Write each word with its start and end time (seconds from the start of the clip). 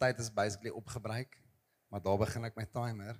tyd 0.00 0.20
is 0.22 0.30
basically 0.32 0.72
opgebruik, 0.72 1.36
maar 1.92 2.02
daar 2.02 2.18
begin 2.20 2.46
ek 2.48 2.56
my 2.56 2.66
timer. 2.72 3.18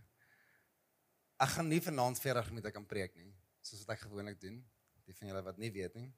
Ek 1.40 1.54
gaan 1.56 1.68
nie 1.68 1.80
vanaand 1.84 2.20
40 2.20 2.50
minute 2.54 2.72
kan 2.72 2.86
preek 2.88 3.14
nie, 3.16 3.30
soos 3.64 3.84
wat 3.84 3.96
ek 3.96 4.06
gewoonlik 4.06 4.40
doen. 4.40 4.60
Die 5.08 5.16
van 5.16 5.30
julle 5.30 5.42
wat 5.44 5.58
nie 5.58 5.70
weet 5.74 5.96
nie. 5.98 6.08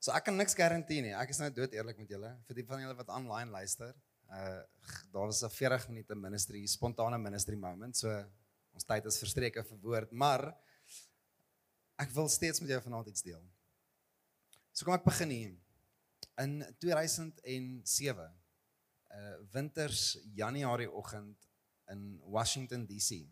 So 0.00 0.14
ek 0.14 0.28
kan 0.28 0.36
niks 0.38 0.54
garandeer 0.56 1.04
nie. 1.04 1.14
Ek 1.16 1.32
is 1.32 1.40
nou 1.42 1.48
dood 1.52 1.74
eerlik 1.74 1.98
met 2.00 2.10
julle. 2.12 2.30
Vir 2.48 2.60
die 2.60 2.64
van 2.68 2.82
julle 2.82 2.96
wat 2.98 3.10
online 3.12 3.52
luister, 3.52 3.94
uh 4.30 4.62
daar 5.12 5.28
was 5.30 5.42
'n 5.42 5.50
40 5.50 5.88
minute 5.88 6.14
ministry, 6.14 6.66
spontane 6.66 7.18
ministry 7.18 7.56
moment. 7.56 7.96
So 7.96 8.10
ons 8.72 8.84
tyd 8.84 9.04
is 9.06 9.18
verstreke 9.18 9.64
vir 9.64 9.78
woord, 9.82 10.12
maar 10.12 10.54
ek 11.98 12.10
wil 12.10 12.28
steeds 12.28 12.60
met 12.60 12.70
jou 12.70 12.80
vanaand 12.80 13.08
iets 13.08 13.22
deel. 13.22 13.42
So 14.72 14.84
kom 14.84 14.94
ek 14.94 15.04
begin 15.04 15.30
hier. 15.30 15.54
In 16.38 16.60
2007 16.78 18.28
uh 19.16 19.36
winters 19.52 20.18
Januarie 20.34 20.90
oggend 20.90 21.48
in 21.88 22.20
Washington 22.24 22.86
DC 22.86 23.24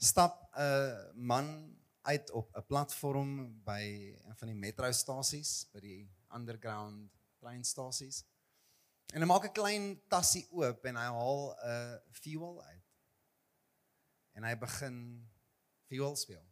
stap 0.00 0.48
'n 0.56 1.12
man 1.14 1.76
uit 2.02 2.30
op 2.30 2.56
'n 2.56 2.66
platform 2.66 3.62
by 3.64 4.16
een 4.24 4.36
van 4.36 4.48
die 4.48 4.56
metrostasies, 4.56 5.68
by 5.72 5.80
die 5.80 6.10
underground 6.34 7.10
treinstasies. 7.38 8.24
En 9.12 9.20
hy 9.20 9.26
maak 9.26 9.44
'n 9.44 9.52
klein 9.52 10.02
tassie 10.08 10.46
oop 10.50 10.84
en 10.84 10.96
hy 10.96 11.02
haal 11.02 11.56
'n 11.64 12.00
fuel 12.10 12.62
uit. 12.62 12.84
En 14.32 14.44
hy 14.44 14.58
begin 14.58 15.28
fuel 15.86 16.16
speel. 16.16 16.48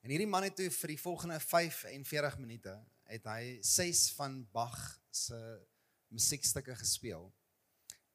En 0.00 0.10
hierdie 0.10 0.26
man 0.26 0.42
het 0.42 0.56
toe 0.56 0.70
vir 0.70 0.88
die 0.88 1.00
volgende 1.00 1.40
45 1.40 2.38
minute 2.38 2.84
het 3.02 3.24
hy 3.24 3.58
6 3.62 4.12
van 4.12 4.48
Bach 4.50 5.00
se 5.10 5.66
musiekstukke 6.12 6.76
gespeel. 6.76 7.30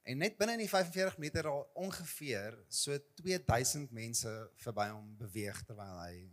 En 0.07 0.21
net 0.23 0.37
binne 0.39 0.55
in 0.55 0.63
die 0.63 0.69
45 0.71 1.17
minute 1.19 1.41
daar 1.43 1.65
ongeveer 1.75 2.55
so 2.71 2.95
2000 3.19 3.91
mense 3.91 4.33
verby 4.63 4.87
hom 4.93 5.09
beweeg 5.19 5.59
terwyl 5.67 5.97
hy 6.05 6.29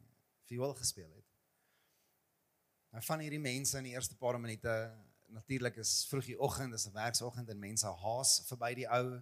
viool 0.47 0.77
gespeel 0.79 1.11
het. 1.11 1.31
Nou 2.95 3.03
van 3.03 3.25
hierdie 3.25 3.43
mense 3.43 3.81
in 3.81 3.89
die 3.89 3.97
eerste 3.97 4.15
paar 4.17 4.39
minute 4.39 4.75
natuurlik 5.35 5.81
is 5.83 6.05
vroegie 6.07 6.39
oggend, 6.39 6.73
dis 6.73 6.87
'n 6.87 6.95
werksoggend 6.95 7.49
en 7.51 7.59
mense 7.59 7.87
haas 7.87 8.43
verby 8.47 8.75
die 8.75 8.87
ou. 8.87 9.21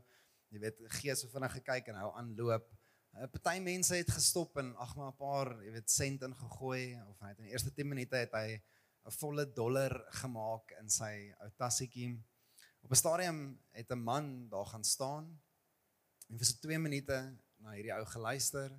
Jy 0.52 0.58
weet, 0.60 0.82
gee 1.00 1.14
so 1.16 1.28
vinnig 1.28 1.52
gekyk 1.52 1.88
en 1.88 2.00
hou 2.02 2.10
aanloop. 2.18 2.68
'n 3.16 3.28
Party 3.28 3.60
mense 3.60 3.94
het 3.94 4.10
gestop 4.10 4.56
en 4.56 4.76
ag 4.76 4.96
maar 4.96 5.12
'n 5.12 5.16
paar, 5.16 5.64
jy 5.64 5.72
weet, 5.72 5.90
sent 5.90 6.22
ingegooi 6.22 7.00
of 7.08 7.18
hy 7.20 7.28
het 7.28 7.38
in 7.38 7.44
die 7.44 7.52
eerste 7.52 7.72
10 7.72 7.88
minute 7.88 8.16
het 8.16 8.32
hy 8.32 8.60
'n 9.06 9.10
volle 9.10 9.52
dollar 9.52 10.04
gemaak 10.20 10.70
in 10.80 10.90
sy 10.90 11.32
ou 11.40 11.50
tassietjie. 11.56 12.22
Op 12.92 12.98
'n 12.98 13.00
stadium 13.00 13.60
het 13.70 13.90
'n 13.90 14.02
man 14.02 14.48
daar 14.48 14.66
gaan 14.66 14.84
staan 14.84 15.42
en 16.28 16.36
vir 16.36 16.46
so 16.46 16.56
2 16.60 16.78
minute 16.78 17.36
na 17.56 17.70
hierdie 17.70 17.94
ou 17.94 18.04
geluister 18.04 18.70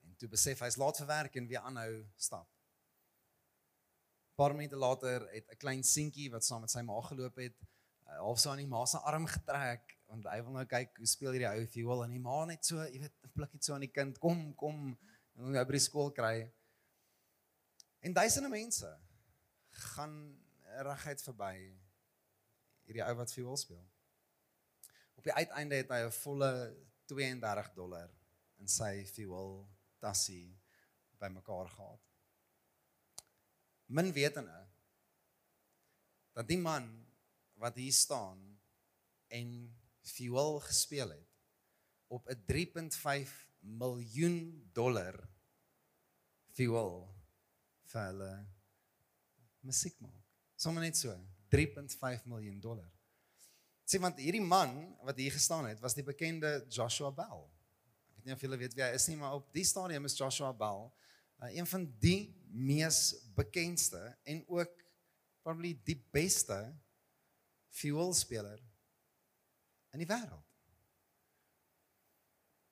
en 0.00 0.16
toe 0.16 0.28
besef 0.28 0.58
hy's 0.58 0.76
laat 0.76 0.96
vir 0.96 1.06
werk 1.06 1.34
en 1.34 1.46
weer 1.46 1.60
aanhou 1.60 2.06
stap. 2.16 2.48
'n 2.48 4.34
Paar 4.34 4.54
minute 4.54 4.76
later 4.76 5.28
het 5.32 5.50
'n 5.50 5.56
klein 5.56 5.84
seentjie 5.84 6.30
wat 6.30 6.44
saam 6.44 6.60
met 6.60 6.70
sy 6.70 6.80
ma 6.80 7.00
geloop 7.00 7.36
het, 7.36 7.56
uh, 8.06 8.16
half 8.16 8.38
so 8.38 8.50
aan 8.50 8.56
die 8.56 8.66
ma 8.66 8.86
se 8.86 8.98
arm 8.98 9.26
getrek 9.26 9.98
want 10.06 10.24
hy 10.24 10.42
wil 10.42 10.52
nou 10.52 10.64
kyk 10.64 10.96
hoe 10.96 11.06
speel 11.06 11.30
hierdie 11.30 11.52
ou 11.52 11.66
viool 11.66 12.04
en 12.04 12.10
die 12.10 12.24
ma 12.28 12.44
net 12.44 12.64
so, 12.64 12.82
jy 12.82 12.98
weet, 13.00 13.32
blikkie 13.34 13.62
so 13.62 13.74
aan 13.74 13.80
die 13.80 13.92
kind, 13.92 14.18
kom, 14.18 14.54
kom, 14.54 14.98
en 15.34 15.54
hy 15.54 15.64
by 15.64 15.72
die 15.72 15.88
skool 15.88 16.10
kry. 16.12 16.52
En 18.00 18.12
duisende 18.12 18.48
mense 18.48 19.00
gaan 19.70 20.40
reguit 20.78 21.22
verby 21.22 21.80
hierdie 22.90 23.06
ou 23.06 23.16
wat 23.20 23.30
viool 23.30 23.58
speel. 23.60 23.84
Op 25.14 25.26
die 25.28 25.36
uiteinde 25.36 25.78
het 25.78 25.92
hy 25.94 26.00
'n 26.06 26.16
volle 26.24 26.50
32 27.06 27.72
dollar 27.76 28.10
in 28.58 28.68
sy 28.68 29.04
viool 29.14 29.62
tassie 30.02 30.58
bymekaar 31.20 31.68
gehad. 31.70 32.02
Min 33.86 34.12
wetende 34.12 34.58
dat 36.34 36.48
die 36.48 36.58
man 36.58 36.88
wat 37.54 37.76
hier 37.76 37.92
staan 37.92 38.40
en 39.28 39.48
viool 40.02 40.60
gespeel 40.60 41.10
het 41.10 41.28
op 42.08 42.28
'n 42.28 42.44
3.5 42.46 43.34
miljoen 43.60 44.70
dollar 44.72 45.28
viool 46.56 47.06
vir 47.90 48.02
hulle 48.02 48.32
musiek 49.60 50.00
maak. 50.00 50.24
Sommige 50.56 50.86
net 50.86 50.96
so 50.96 51.12
3.5 51.50 52.26
miljoen 52.30 52.60
dollar. 52.60 52.90
Sê 53.90 53.98
want 53.98 54.20
hierdie 54.22 54.44
man 54.44 54.70
wat 55.02 55.18
hier 55.18 55.34
gestaan 55.34 55.66
het, 55.66 55.80
was 55.82 55.96
die 55.98 56.06
bekende 56.06 56.60
Joshua 56.70 57.10
Bell. 57.10 57.42
Ek 58.10 58.20
weet 58.20 58.28
nie 58.28 58.36
of 58.36 58.44
julle 58.44 58.58
weet 58.60 58.76
wie 58.78 58.84
hy 58.84 58.92
is 58.94 59.08
nie, 59.10 59.18
maar 59.18 59.38
op 59.40 59.48
die 59.54 59.66
stadium 59.66 60.06
is 60.06 60.18
Joshua 60.18 60.52
Bell 60.54 60.86
uh, 61.40 61.50
een 61.56 61.66
van 61.66 61.86
die 61.98 62.30
mees 62.50 63.16
bekendste 63.34 64.02
en 64.22 64.44
ook 64.48 64.76
probably 65.42 65.74
die 65.84 65.98
beste 66.12 66.58
fuelspeler 67.70 68.60
in 69.94 70.02
die 70.02 70.08
wêreld. 70.10 70.46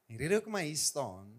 En 0.08 0.16
rede 0.20 0.38
hoekom 0.38 0.56
hy 0.58 0.68
hier 0.70 0.80
staan 0.80 1.32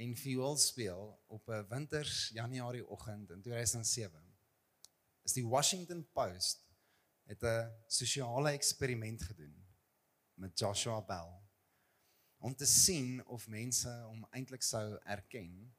en 0.00 0.16
fuel 0.16 0.56
speel 0.60 1.14
op 1.28 1.48
'n 1.48 1.66
winters 1.68 2.30
Januarie 2.34 2.86
oggend 2.86 3.30
in 3.30 3.42
2007 3.42 4.26
is 5.22 5.32
die 5.32 5.46
Washington 5.46 6.02
Post 6.12 6.69
het 7.30 7.42
'n 7.42 7.70
sosiale 7.86 8.50
eksperiment 8.50 9.22
gedoen 9.22 9.54
met 10.34 10.58
Joshua 10.58 11.00
Bell 11.00 11.30
om 12.38 12.54
te 12.54 12.66
sien 12.66 13.26
of 13.26 13.48
mense 13.48 13.90
hom 14.08 14.26
eintlik 14.30 14.62
sou 14.62 14.98
erken 15.04 15.74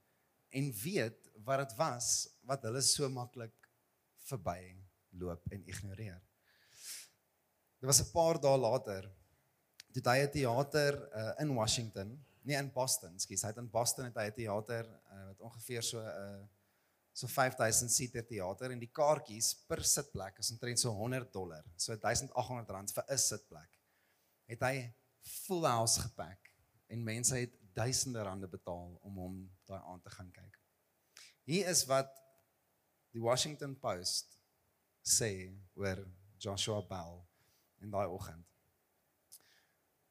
en 0.49 0.73
weet 0.83 1.29
wat 1.43 1.63
dit 1.63 1.77
was 1.77 2.29
wat 2.41 2.63
hulle 2.67 2.81
so 2.81 3.09
maklik 3.09 3.55
verby 4.29 4.77
loop 5.09 5.47
en 5.51 5.65
ignoreer. 5.67 6.21
Dit 7.79 7.89
was 7.89 8.01
'n 8.01 8.11
paar 8.11 8.39
dae 8.39 8.57
later 8.57 9.09
toe 9.91 10.03
hy 10.05 10.19
'n 10.23 10.31
teater 10.31 10.93
uh, 11.13 11.33
in 11.39 11.55
Washington, 11.55 12.25
nee 12.41 12.57
in 12.57 12.71
Boston, 12.71 13.19
skus, 13.19 13.41
hy 13.41 13.47
het 13.47 13.57
in 13.57 13.69
Boston 13.69 14.05
het 14.05 14.15
hy 14.15 14.27
'n 14.29 14.33
teater 14.33 14.85
uh, 14.87 15.25
wat 15.27 15.39
ongeveer 15.39 15.83
so 15.83 15.99
'n 15.99 16.07
uh, 16.07 16.47
so 17.13 17.27
5000 17.27 17.91
seater 17.91 18.25
teater 18.27 18.71
en 18.71 18.79
die 18.79 18.91
kaartjies 18.91 19.51
per 19.67 19.83
sitplek 19.83 20.39
is 20.39 20.51
omtrent 20.53 20.79
so 20.79 20.93
100 20.95 21.31
dollar. 21.33 21.63
So 21.75 21.95
1800 21.95 22.71
rand 22.71 22.93
vir 22.95 23.05
'n 23.07 23.17
sitplek. 23.17 23.79
Het 24.47 24.61
hy 24.61 24.75
full 25.21 25.65
house 25.65 25.99
gepak 26.01 26.51
en 26.87 27.03
mense 27.03 27.35
het 27.35 27.53
duisende 27.73 28.23
rande 28.23 28.47
betaal 28.47 28.97
om 29.01 29.17
hom 29.17 29.35
daai 29.65 29.79
aand 29.79 30.03
te 30.03 30.09
gaan 30.09 30.31
kyk. 30.31 30.59
Hier 31.43 31.67
is 31.67 31.85
wat 31.85 32.11
die 33.11 33.21
Washington 33.21 33.75
Post 33.79 34.39
sê 35.03 35.51
oor 35.75 36.07
Joshua 36.37 36.81
Bell 36.81 37.21
in 37.81 37.91
daai 37.91 38.07
oggend. 38.07 38.45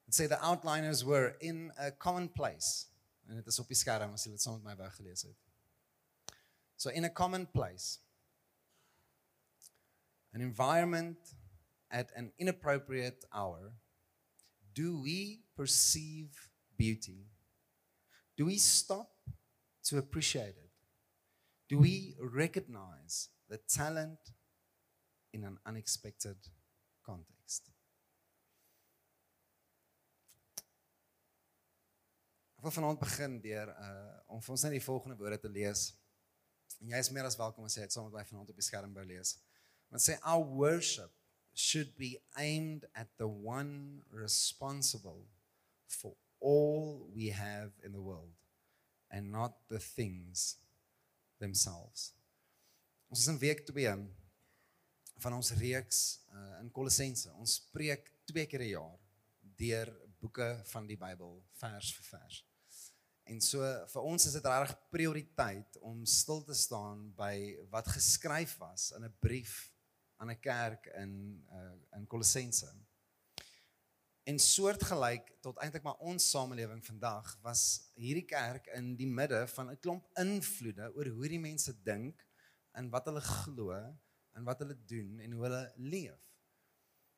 It 0.06 0.14
say 0.14 0.26
the 0.26 0.40
outliners 0.42 1.04
were 1.04 1.36
in 1.40 1.72
a 1.78 1.90
common 1.90 2.28
place 2.32 2.86
en 3.28 3.36
dit 3.36 3.46
is 3.46 3.58
op 3.62 3.68
die 3.70 3.78
skerm 3.78 4.16
as 4.16 4.26
jy 4.26 4.32
dit 4.34 4.42
saam 4.42 4.58
met 4.58 4.72
my 4.72 4.76
wou 4.82 4.90
gelees 4.96 5.22
het. 5.22 5.49
So, 6.80 6.88
in 6.88 7.04
a 7.04 7.10
common 7.10 7.44
place, 7.44 7.98
an 10.32 10.40
environment 10.40 11.18
at 11.90 12.08
an 12.16 12.32
inappropriate 12.38 13.22
hour, 13.34 13.74
do 14.72 14.98
we 15.02 15.42
perceive 15.54 16.30
beauty? 16.78 17.26
Do 18.34 18.46
we 18.46 18.56
stop 18.56 19.10
to 19.84 19.98
appreciate 19.98 20.56
it? 20.56 20.70
Do 21.68 21.76
we 21.80 22.16
recognize 22.18 23.28
the 23.50 23.58
talent 23.68 24.32
in 25.34 25.44
an 25.44 25.58
unexpected 25.66 26.38
context? 27.04 27.68
Ek 32.56 32.64
wil 32.64 32.72
vanaand 32.72 33.04
begin 33.04 33.40
deur 33.44 33.68
uh 33.68 34.32
om 34.32 34.40
vir 34.40 34.56
ons 34.56 34.64
net 34.64 34.78
die 34.80 34.86
volgende 34.88 35.20
woorde 35.20 35.44
te 35.44 35.52
lees 35.52 35.90
En 36.80 36.92
jy 36.94 37.00
is 37.04 37.10
meer 37.12 37.28
as 37.28 37.36
welkom 37.36 37.66
as 37.68 37.76
jy 37.76 37.84
dit 37.84 37.94
saam 37.94 38.06
met 38.08 38.20
my 38.20 38.26
vanaand 38.28 38.52
op 38.52 38.60
die 38.60 38.64
skerm 38.64 38.94
wou 38.96 39.04
lees. 39.04 39.34
Want 39.92 40.04
sê 40.04 40.16
our 40.22 40.44
worship 40.44 41.12
should 41.54 41.92
be 41.98 42.14
aimed 42.40 42.86
at 42.94 43.10
the 43.18 43.28
one 43.28 44.02
responsible 44.10 45.26
for 45.86 46.14
all 46.40 47.10
we 47.12 47.28
have 47.36 47.72
in 47.84 47.92
the 47.92 48.00
world 48.00 48.32
and 49.10 49.30
not 49.30 49.58
the 49.68 49.78
things 49.78 50.56
themselves. 51.38 52.12
Ons 53.10 53.26
is 53.26 53.28
in 53.28 53.40
week 53.42 53.66
2 53.66 53.96
van 55.20 55.36
ons 55.36 55.52
reeks 55.60 56.20
uh, 56.32 56.60
in 56.62 56.70
Kolossense. 56.72 57.28
Ons 57.36 57.58
preek 57.74 58.12
twee 58.30 58.46
keer 58.46 58.62
'n 58.64 58.72
jaar 58.72 58.96
deur 59.60 59.90
boeke 60.20 60.48
van 60.72 60.86
die 60.86 60.96
Bybel 60.96 61.42
vers 61.60 61.92
vir 61.96 62.06
vers. 62.14 62.44
En 63.30 63.38
so 63.40 63.62
vir 63.92 64.06
ons 64.10 64.24
is 64.26 64.34
dit 64.34 64.46
regtig 64.50 64.78
prioriteit 64.90 65.76
om 65.86 66.02
stil 66.08 66.40
te 66.48 66.54
staan 66.58 67.04
by 67.14 67.34
wat 67.70 67.90
geskryf 67.94 68.56
was 68.58 68.90
in 68.96 69.04
'n 69.06 69.18
brief 69.22 69.70
aan 70.18 70.30
'n 70.30 70.40
kerk 70.40 70.86
in 70.98 71.12
uh, 71.52 71.98
in 71.98 72.06
Kolossense. 72.06 72.66
En 74.24 74.38
soortgelyk 74.38 75.30
tot 75.40 75.58
eintlik 75.62 75.82
maar 75.82 76.02
ons 76.10 76.30
samelewing 76.30 76.82
vandag 76.86 77.38
was 77.42 77.92
hierdie 77.94 78.26
kerk 78.26 78.66
in 78.66 78.96
die 78.96 79.06
midde 79.06 79.46
van 79.54 79.70
'n 79.70 79.78
klomp 79.78 80.10
invloede 80.18 80.90
oor 80.94 81.06
hoe 81.06 81.28
die 81.28 81.40
mense 81.40 81.72
dink 81.82 82.26
en 82.72 82.90
wat 82.90 83.06
hulle 83.06 83.20
glo 83.20 83.78
en 84.34 84.44
wat 84.44 84.58
hulle 84.58 84.76
doen 84.84 85.20
en 85.20 85.32
hoe 85.32 85.44
hulle 85.46 85.64
leef. 85.76 86.29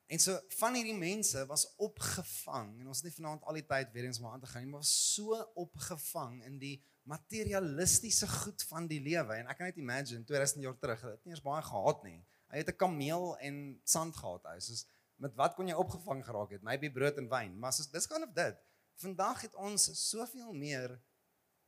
En 0.07 0.21
so 0.21 0.39
van 0.59 0.75
hierdie 0.75 0.97
mense 0.99 1.45
was 1.47 1.67
opgevang 1.77 2.81
en 2.81 2.87
ons 2.87 3.01
het 3.01 3.09
nie 3.09 3.17
vanaand 3.17 3.45
al 3.49 3.59
die 3.61 3.67
tyd 3.67 3.93
weer 3.95 4.09
eens 4.09 4.21
maar 4.21 4.33
aan 4.37 4.43
te 4.43 4.51
gaan 4.51 4.65
nie, 4.65 4.71
maar 4.71 4.83
was 4.85 5.15
so 5.15 5.39
opgevang 5.55 6.43
in 6.45 6.59
die 6.61 6.75
materialistiese 7.09 8.29
goed 8.29 8.63
van 8.71 8.87
die 8.91 9.01
lewe 9.03 9.39
en 9.39 9.49
ek 9.51 9.59
kan 9.59 9.71
net 9.71 9.81
imagine 9.81 10.27
2000 10.29 10.67
jaar 10.67 10.77
terug, 10.79 11.07
het 11.15 11.25
nie 11.25 11.35
eens 11.35 11.45
baie 11.45 11.63
gehad 11.67 12.05
nie. 12.07 12.21
Hy 12.53 12.61
het 12.61 12.69
'n 12.69 12.77
kameel 12.77 13.39
en 13.39 13.81
sand 13.85 14.17
gehad 14.17 14.45
hy. 14.45 14.59
Soos 14.61 14.87
met 15.17 15.35
wat 15.35 15.55
kon 15.55 15.69
jy 15.69 15.75
opgevang 15.75 16.25
geraak 16.25 16.51
het? 16.51 16.63
Maybe 16.63 16.91
brood 16.91 17.17
en 17.17 17.29
wyn, 17.29 17.59
maar 17.59 17.73
soos 17.73 17.91
dis 17.91 18.07
kind 18.07 18.25
of 18.27 18.35
dit. 18.35 18.59
Vandag 18.95 19.41
het 19.41 19.55
ons 19.55 19.89
soveel 20.11 20.53
meer 20.53 21.01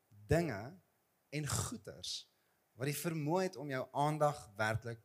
dinge 0.08 0.80
en 1.30 1.48
goeders 1.48 2.28
wat 2.74 2.90
die 2.90 2.98
vermoë 2.98 3.42
het 3.42 3.56
om 3.56 3.70
jou 3.70 3.84
aandag 3.92 4.38
werklik 4.56 5.02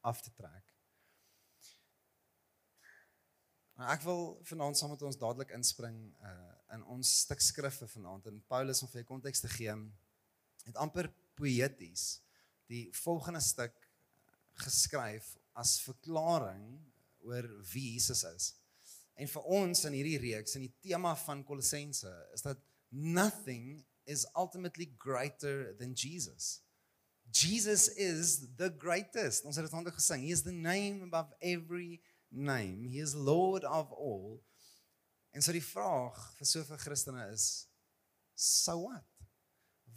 af 0.00 0.22
te 0.24 0.32
trek. 0.34 0.69
Nou 3.80 3.88
ek 3.88 4.02
wil 4.04 4.26
vanaand 4.44 4.76
saam 4.76 4.90
met 4.92 5.02
ons 5.08 5.16
dadelik 5.16 5.54
inspring 5.56 6.00
uh 6.20 6.48
in 6.70 6.82
ons 6.94 7.08
stuk 7.24 7.40
skrifte 7.42 7.88
vanaand 7.90 8.28
in 8.30 8.36
Paulus 8.46 8.78
om 8.84 8.88
vir 8.92 9.02
konteks 9.08 9.40
te 9.42 9.48
gee. 9.50 9.72
Het 10.62 10.76
amper 10.78 11.08
poëties 11.34 12.04
die 12.70 12.84
volgende 13.00 13.40
stuk 13.42 13.74
geskryf 14.62 15.32
as 15.58 15.72
verklaring 15.82 16.76
oor 17.26 17.48
wie 17.72 17.96
Jesus 17.96 18.22
is. 18.28 18.52
En 19.18 19.32
vir 19.32 19.48
ons 19.58 19.82
in 19.88 19.96
hierdie 19.98 20.20
reeks 20.28 20.54
in 20.60 20.68
die 20.68 20.76
tema 20.84 21.16
van 21.24 21.42
Kolossense 21.48 22.12
is 22.36 22.46
dat 22.46 22.60
nothing 22.92 23.80
is 24.04 24.28
ultimately 24.36 24.92
greater 25.00 25.72
than 25.80 25.96
Jesus. 25.96 26.60
Jesus 27.32 27.88
is 27.96 28.36
the 28.60 28.70
greatest. 28.78 29.42
Ons 29.42 29.58
het 29.58 29.66
dit 29.66 29.74
onder 29.74 29.96
gesing. 29.96 30.22
He 30.28 30.36
is 30.36 30.46
the 30.46 30.54
name 30.54 31.02
above 31.02 31.34
every 31.40 31.98
name. 32.30 32.88
He 32.88 33.00
is 33.02 33.14
Lord 33.14 33.64
of 33.64 33.92
all. 33.92 34.40
En 35.30 35.42
so 35.42 35.54
die 35.54 35.64
vraag 35.64 36.18
vir 36.38 36.48
soveel 36.48 36.80
Christene 36.82 37.26
is 37.34 37.46
so 38.34 38.86
what? 38.86 39.06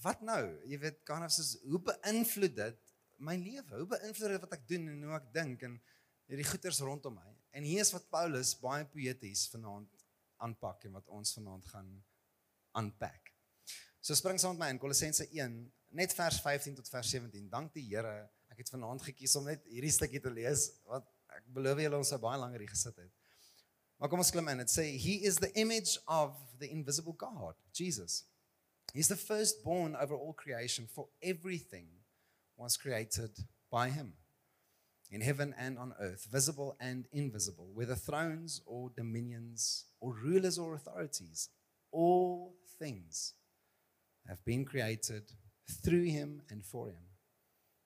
Wat 0.04 0.22
nou? 0.26 0.42
Jy 0.68 0.80
weet, 0.82 1.02
kan 1.08 1.24
of 1.26 1.32
soos 1.34 1.56
hoe 1.70 1.80
beïnvloed 1.90 2.56
dit 2.58 2.80
my 3.24 3.38
lewe? 3.40 3.80
Hoe 3.80 3.90
beïnvloed 3.96 4.36
dit 4.36 4.46
wat 4.46 4.56
ek 4.58 4.66
doen 4.70 4.90
en 4.92 5.06
hoe 5.08 5.18
ek 5.18 5.30
dink 5.36 5.64
en 5.68 5.78
hierdie 6.30 6.48
goeters 6.50 6.82
rondom 6.84 7.16
my? 7.18 7.36
En 7.54 7.66
hier 7.66 7.86
is 7.86 7.94
wat 7.94 8.10
Paulus 8.12 8.56
baie 8.60 8.86
poeties 8.90 9.46
vanaand 9.54 10.04
aanpak 10.44 10.90
en 10.90 10.98
wat 10.98 11.08
ons 11.14 11.36
vanaand 11.38 11.70
gaan 11.72 11.90
unpack. 12.82 13.32
So 14.04 14.18
spring 14.18 14.42
saam 14.42 14.58
met 14.58 14.66
my 14.66 14.72
in 14.74 14.82
Kolossense 14.82 15.30
1 15.30 15.60
net 15.96 16.14
vers 16.18 16.42
15 16.44 16.82
tot 16.82 16.90
vers 16.90 17.14
17. 17.14 17.46
Dank 17.52 17.72
die 17.78 17.86
Here. 17.88 18.26
Ek 18.52 18.60
het 18.60 18.72
vanaand 18.74 19.06
gekies 19.06 19.38
om 19.40 19.48
net 19.48 19.64
hierdie 19.70 19.94
stukkie 19.94 20.22
te 20.22 20.34
lees 20.34 20.68
wat 20.90 21.08
ek 21.38 21.50
beloof 21.56 21.82
julle 21.84 22.00
ons 22.00 22.14
sou 22.14 22.20
baie 22.22 22.40
langer 22.40 22.64
hier 22.64 22.72
gesit 22.72 22.98
het. 22.98 23.12
Maar 24.00 24.10
kom 24.12 24.22
ons 24.24 24.32
klim 24.36 24.50
in. 24.52 24.66
Sê 24.68 24.86
he 25.00 25.22
is 25.28 25.38
the 25.40 25.52
image 25.60 25.98
of 26.08 26.36
the 26.60 26.70
invisible 26.70 27.14
God, 27.14 27.56
Jesus. 27.74 28.24
He's 28.94 29.08
the 29.08 29.16
firstborn 29.16 29.96
over 29.96 30.16
all 30.16 30.34
creation 30.34 30.88
for 30.88 31.08
everything 31.22 31.88
was 32.58 32.78
created 32.78 33.32
by 33.72 33.90
him. 33.90 34.14
In 35.10 35.22
heaven 35.22 35.54
and 35.58 35.78
on 35.78 35.94
earth, 36.00 36.28
visible 36.32 36.76
and 36.80 37.08
invisible, 37.12 37.70
whether 37.74 37.96
thrones 37.96 38.62
or 38.66 38.92
dominions 38.96 39.86
or 40.00 40.14
rulers 40.14 40.58
or 40.58 40.76
authorities, 40.76 41.50
all 41.92 42.56
things 42.80 43.34
have 44.28 44.44
been 44.46 44.66
created 44.66 45.32
through 45.84 46.06
him 46.06 46.42
and 46.50 46.66
for 46.66 46.88
him. 46.90 47.13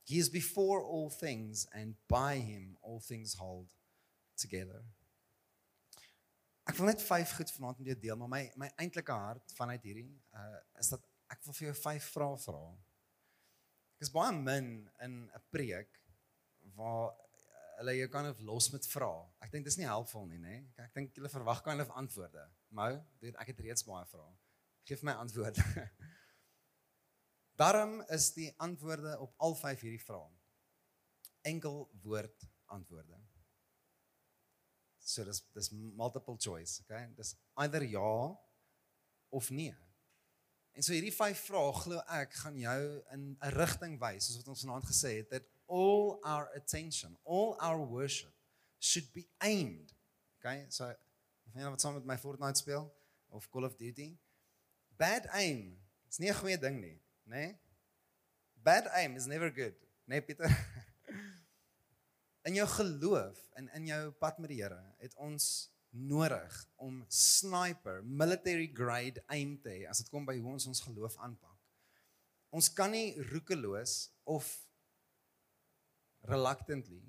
He 0.07 0.19
is 0.19 0.29
before 0.29 0.83
all 0.83 1.09
things, 1.09 1.67
and 1.73 1.95
by 2.07 2.35
him 2.35 2.77
all 2.81 3.01
things 3.01 3.33
hold 3.33 3.67
together. 4.37 4.81
Ek 6.67 6.77
wil 6.79 6.87
net 6.87 7.03
vyf 7.03 7.33
goed 7.35 7.51
vanaand 7.51 7.81
met 7.81 7.89
jou 7.91 7.97
deel, 8.05 8.17
maar 8.19 8.31
my 8.31 8.41
my 8.59 8.69
eintlike 8.79 9.11
hart 9.11 9.55
vanuit 9.57 9.83
hierdie 9.83 10.09
uh 10.31 10.59
is 10.79 10.93
dat 10.93 11.03
ek 11.35 11.43
wil 11.43 11.55
vir 11.57 11.67
jou 11.67 11.75
vyf 11.81 12.09
vrae 12.15 12.39
vra. 12.45 12.63
Ek 13.97 14.07
is 14.07 14.13
baie 14.15 14.31
min 14.35 14.69
in 15.03 15.15
'n 15.27 15.43
preek 15.51 15.99
waar 16.79 17.11
hulle 17.77 17.97
jou 17.97 18.07
kan 18.15 18.29
of 18.31 18.39
los 18.47 18.71
met 18.71 18.87
vrae. 18.87 19.25
Ek 19.43 19.51
dink 19.51 19.67
dis 19.67 19.77
nie 19.77 19.87
helpful 19.91 20.25
nie, 20.25 20.39
nê? 20.39 20.55
Ek 20.87 20.93
dink 20.95 21.15
hulle 21.19 21.31
verwag 21.35 21.63
kan 21.63 21.75
hulle 21.75 21.99
antwoorde. 21.99 22.47
Mou, 22.69 22.93
ek 23.27 23.51
het 23.51 23.59
reeds 23.67 23.83
baie 23.83 24.05
vrae. 24.07 24.31
Geef 24.87 25.03
my 25.03 25.19
antwoorde. 25.19 25.63
Daarom 27.57 28.01
is 28.13 28.33
die 28.33 28.53
antwoorde 28.61 29.15
op 29.19 29.33
al 29.41 29.55
vyf 29.57 29.81
hierdie 29.81 30.03
vrae 30.03 30.29
enkel 31.47 31.87
woord 32.03 32.43
antwoorde. 32.65 33.17
So 34.99 35.23
dis 35.23 35.39
dis 35.55 35.69
multiple 35.71 36.35
choice, 36.37 36.81
okay? 36.83 37.07
Dis 37.15 37.33
either 37.63 37.85
ja 37.87 38.37
of 39.29 39.49
nee. 39.49 39.73
En 40.77 40.85
so 40.85 40.93
hierdie 40.93 41.13
vyf 41.15 41.45
vrae 41.47 41.71
glo 41.79 42.03
ek 42.19 42.35
gaan 42.43 42.59
jou 42.61 42.81
in 43.15 43.23
'n 43.39 43.55
rigting 43.55 43.97
wys, 44.03 44.27
soos 44.27 44.43
wat 44.43 44.53
ons 44.53 44.65
vanaand 44.67 44.89
gesê 44.91 45.15
het, 45.21 45.29
that 45.29 45.49
all 45.65 46.19
our 46.21 46.51
attention, 46.59 47.17
all 47.23 47.55
our 47.57 47.81
worship 47.87 48.35
should 48.77 49.09
be 49.13 49.25
aimed. 49.37 49.95
Okay? 50.37 50.67
So 50.69 50.85
of 50.85 51.53
jy 51.53 51.65
nou 51.65 51.73
wat 51.73 51.81
saam 51.81 51.97
met 51.97 52.05
my 52.05 52.19
Fortnite 52.21 52.61
speel 52.61 52.85
of 53.29 53.49
Call 53.49 53.65
of 53.65 53.75
Duty, 53.81 54.11
bad 54.99 55.25
aim 55.33 55.73
is 56.09 56.19
nie 56.19 56.29
'n 56.29 56.37
goeie 56.43 56.59
ding 56.59 56.81
nie 56.81 57.01
Nee? 57.27 57.55
Bad 58.63 58.87
aim 58.95 59.15
is 59.15 59.27
never 59.27 59.51
good, 59.51 59.75
nee, 60.07 60.21
Pieter? 60.21 60.51
in 62.47 62.55
jou 62.55 62.67
geloof 62.67 63.39
en 63.59 63.67
in 63.75 63.89
jou 63.89 64.03
pad 64.21 64.39
met 64.39 64.51
die 64.53 64.61
Here 64.61 64.79
het 65.03 65.15
ons 65.19 65.67
nodig 65.89 66.55
om 66.83 67.01
sniper, 67.11 67.99
military 68.03 68.69
grade 68.73 69.23
aim 69.33 69.57
te 69.63 69.73
hê 69.73 69.83
as 69.89 69.99
dit 70.03 70.11
kom 70.11 70.27
by 70.27 70.37
hoe 70.39 70.53
ons 70.55 70.69
ons 70.71 70.83
geloof 70.87 71.17
aanpak. 71.23 71.55
Ons 72.55 72.71
kan 72.71 72.91
nie 72.93 73.17
roekeloos 73.31 74.07
of 74.23 74.47
reluctantly 76.31 77.03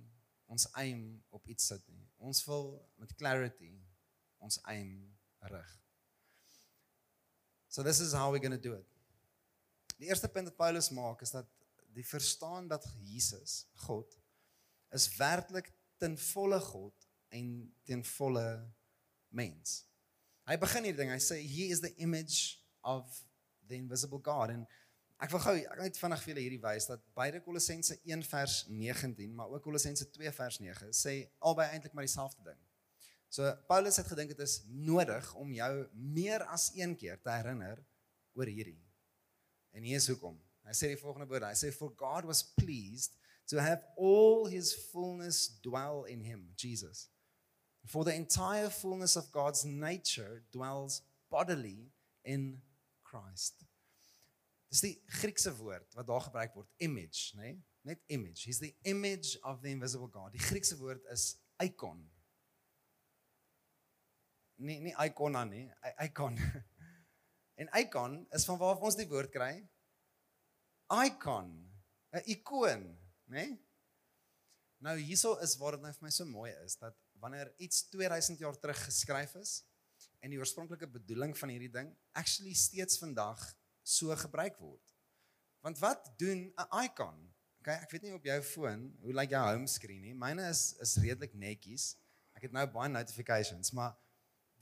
ons 0.50 0.66
aim 0.80 1.02
op 1.34 1.46
iets 1.46 1.70
sit 1.70 1.84
nie. 1.92 2.06
Ons 2.18 2.42
wil 2.48 2.72
met 2.98 3.14
clarity 3.20 3.74
ons 4.42 4.58
aim 4.72 4.94
rig. 5.52 5.74
So 7.68 7.82
this 7.86 8.00
is 8.00 8.14
how 8.14 8.32
we're 8.32 8.42
going 8.42 8.56
to 8.56 8.68
do 8.68 8.74
it. 8.74 8.97
Die 9.98 10.06
eerste 10.06 10.30
punt 10.30 10.50
wat 10.50 10.56
Paulus 10.56 10.90
maak 10.94 11.22
is 11.26 11.34
dat 11.34 11.48
die 11.94 12.06
verstaan 12.06 12.68
dat 12.70 12.86
Jesus, 13.02 13.66
God, 13.86 14.14
is 14.94 15.08
werklik 15.18 15.72
ten 15.98 16.14
volle 16.18 16.60
God 16.60 17.08
en 17.34 17.74
ten 17.84 18.04
volle 18.04 18.46
mens. 19.28 19.82
Hy 20.48 20.56
begin 20.56 20.86
hierdie 20.86 21.02
ding, 21.02 21.10
hy 21.12 21.20
sê 21.20 21.40
he 21.42 21.68
is 21.72 21.82
the 21.84 21.92
image 22.00 22.62
of 22.86 23.04
the 23.68 23.76
invisible 23.76 24.22
God 24.24 24.54
en 24.54 24.64
ek 25.18 25.34
wil 25.34 25.42
gou 25.42 25.54
ek 25.58 25.82
net 25.82 25.98
vinnig 25.98 26.22
vir 26.22 26.32
julle 26.32 26.44
hierdie 26.46 26.62
wys 26.62 26.86
dat 26.88 27.02
beide 27.18 27.42
Kolossense 27.44 27.98
1 28.06 28.22
vers 28.30 28.60
19 28.70 29.34
maar 29.34 29.50
ook 29.50 29.66
Kolossense 29.66 30.06
2 30.14 30.32
vers 30.38 30.60
9 30.62 30.92
sê 30.94 31.18
albei 31.50 31.66
eintlik 31.74 31.96
maar 31.98 32.06
dieselfde 32.06 32.46
ding. 32.46 32.60
So 33.28 33.50
Paulus 33.68 33.98
het 34.00 34.08
gedink 34.08 34.32
dit 34.32 34.44
is 34.46 34.62
nodig 34.70 35.26
om 35.36 35.50
jou 35.52 35.72
meer 35.92 36.46
as 36.54 36.70
een 36.78 36.94
keer 36.96 37.18
te 37.20 37.34
herinner 37.34 37.82
oor 38.38 38.48
hierdie. 38.48 38.78
En 39.78 39.84
hier 39.86 40.00
is 40.00 40.08
hoekom. 40.10 40.34
Hy 40.66 40.74
sê 40.74 40.90
die 40.90 40.98
volgende 40.98 41.28
woorde. 41.30 41.46
Hy 41.46 41.56
sê 41.56 41.70
for 41.70 41.94
God 41.94 42.26
was 42.26 42.42
pleased 42.58 43.14
to 43.48 43.60
have 43.62 43.84
all 43.96 44.48
his 44.50 44.72
fullness 44.90 45.46
dwell 45.62 46.02
in 46.10 46.24
him, 46.26 46.48
Jesus. 46.58 47.06
For 47.86 48.04
the 48.04 48.12
entire 48.12 48.70
fullness 48.70 49.14
of 49.16 49.30
God's 49.30 49.64
nature 49.64 50.42
dwells 50.50 51.02
bodily 51.30 51.92
in 52.24 52.58
Christ. 53.06 53.62
Dis 54.68 54.82
die 54.82 54.96
Griekse 55.20 55.54
woord 55.56 55.94
wat 55.96 56.10
daar 56.10 56.26
gebruik 56.26 56.58
word, 56.58 56.68
image, 56.84 57.32
nê? 57.38 57.54
Nee? 57.54 57.64
Net 57.88 58.02
image. 58.12 58.42
He's 58.44 58.58
the 58.58 58.74
image 58.82 59.38
of 59.46 59.62
the 59.62 59.70
invisible 59.70 60.10
God. 60.12 60.34
Die 60.34 60.42
Griekse 60.42 60.76
woord 60.76 61.06
is 61.14 61.38
icon. 61.62 62.02
Nee, 64.58 64.82
nie 64.82 64.96
icona 65.06 65.46
nie, 65.46 65.68
icon. 66.02 66.36
En 67.58 67.70
icon 67.80 68.20
is 68.30 68.44
van 68.46 68.58
waar 68.60 68.78
ons 68.86 68.96
die 68.98 69.08
woord 69.10 69.32
kry. 69.34 69.54
Icon, 71.04 71.50
'n 72.14 72.22
ikoon, 72.34 72.84
né? 73.26 73.46
Nee? 73.46 73.56
Nou 74.78 74.94
hierso 74.98 75.34
is 75.42 75.56
waar 75.58 75.74
dit 75.74 75.82
nou 75.82 75.92
vir 75.92 76.06
my 76.06 76.10
so 76.14 76.24
mooi 76.24 76.52
is 76.64 76.76
dat 76.78 76.94
wanneer 77.18 77.50
iets 77.58 77.88
2000 77.90 78.38
jaar 78.38 78.58
terug 78.62 78.84
geskryf 78.84 79.34
is 79.40 79.64
en 80.22 80.30
die 80.30 80.38
oorspronklike 80.38 80.86
bedoeling 80.86 81.34
van 81.38 81.50
hierdie 81.50 81.72
ding 81.74 81.90
actually 82.12 82.54
steeds 82.54 82.98
vandag 82.98 83.42
so 83.82 84.14
gebruik 84.16 84.58
word. 84.62 84.94
Want 85.66 85.78
wat 85.82 86.12
doen 86.16 86.52
'n 86.54 86.84
icon? 86.84 87.34
Okay, 87.58 87.74
ek 87.82 87.90
weet 87.90 88.02
nie 88.02 88.14
op 88.14 88.24
jou 88.24 88.42
foon 88.42 88.96
hoe 89.02 89.12
lyk 89.12 89.30
jou 89.30 89.42
home 89.44 89.66
screen 89.66 90.02
nie. 90.02 90.14
Myne 90.14 90.48
is 90.48 90.76
is 90.80 90.96
redelik 90.96 91.34
netjies. 91.34 91.96
Ek 92.38 92.42
het 92.42 92.52
nou 92.52 92.66
baie 92.70 92.88
notifications, 92.88 93.72
maar 93.72 93.96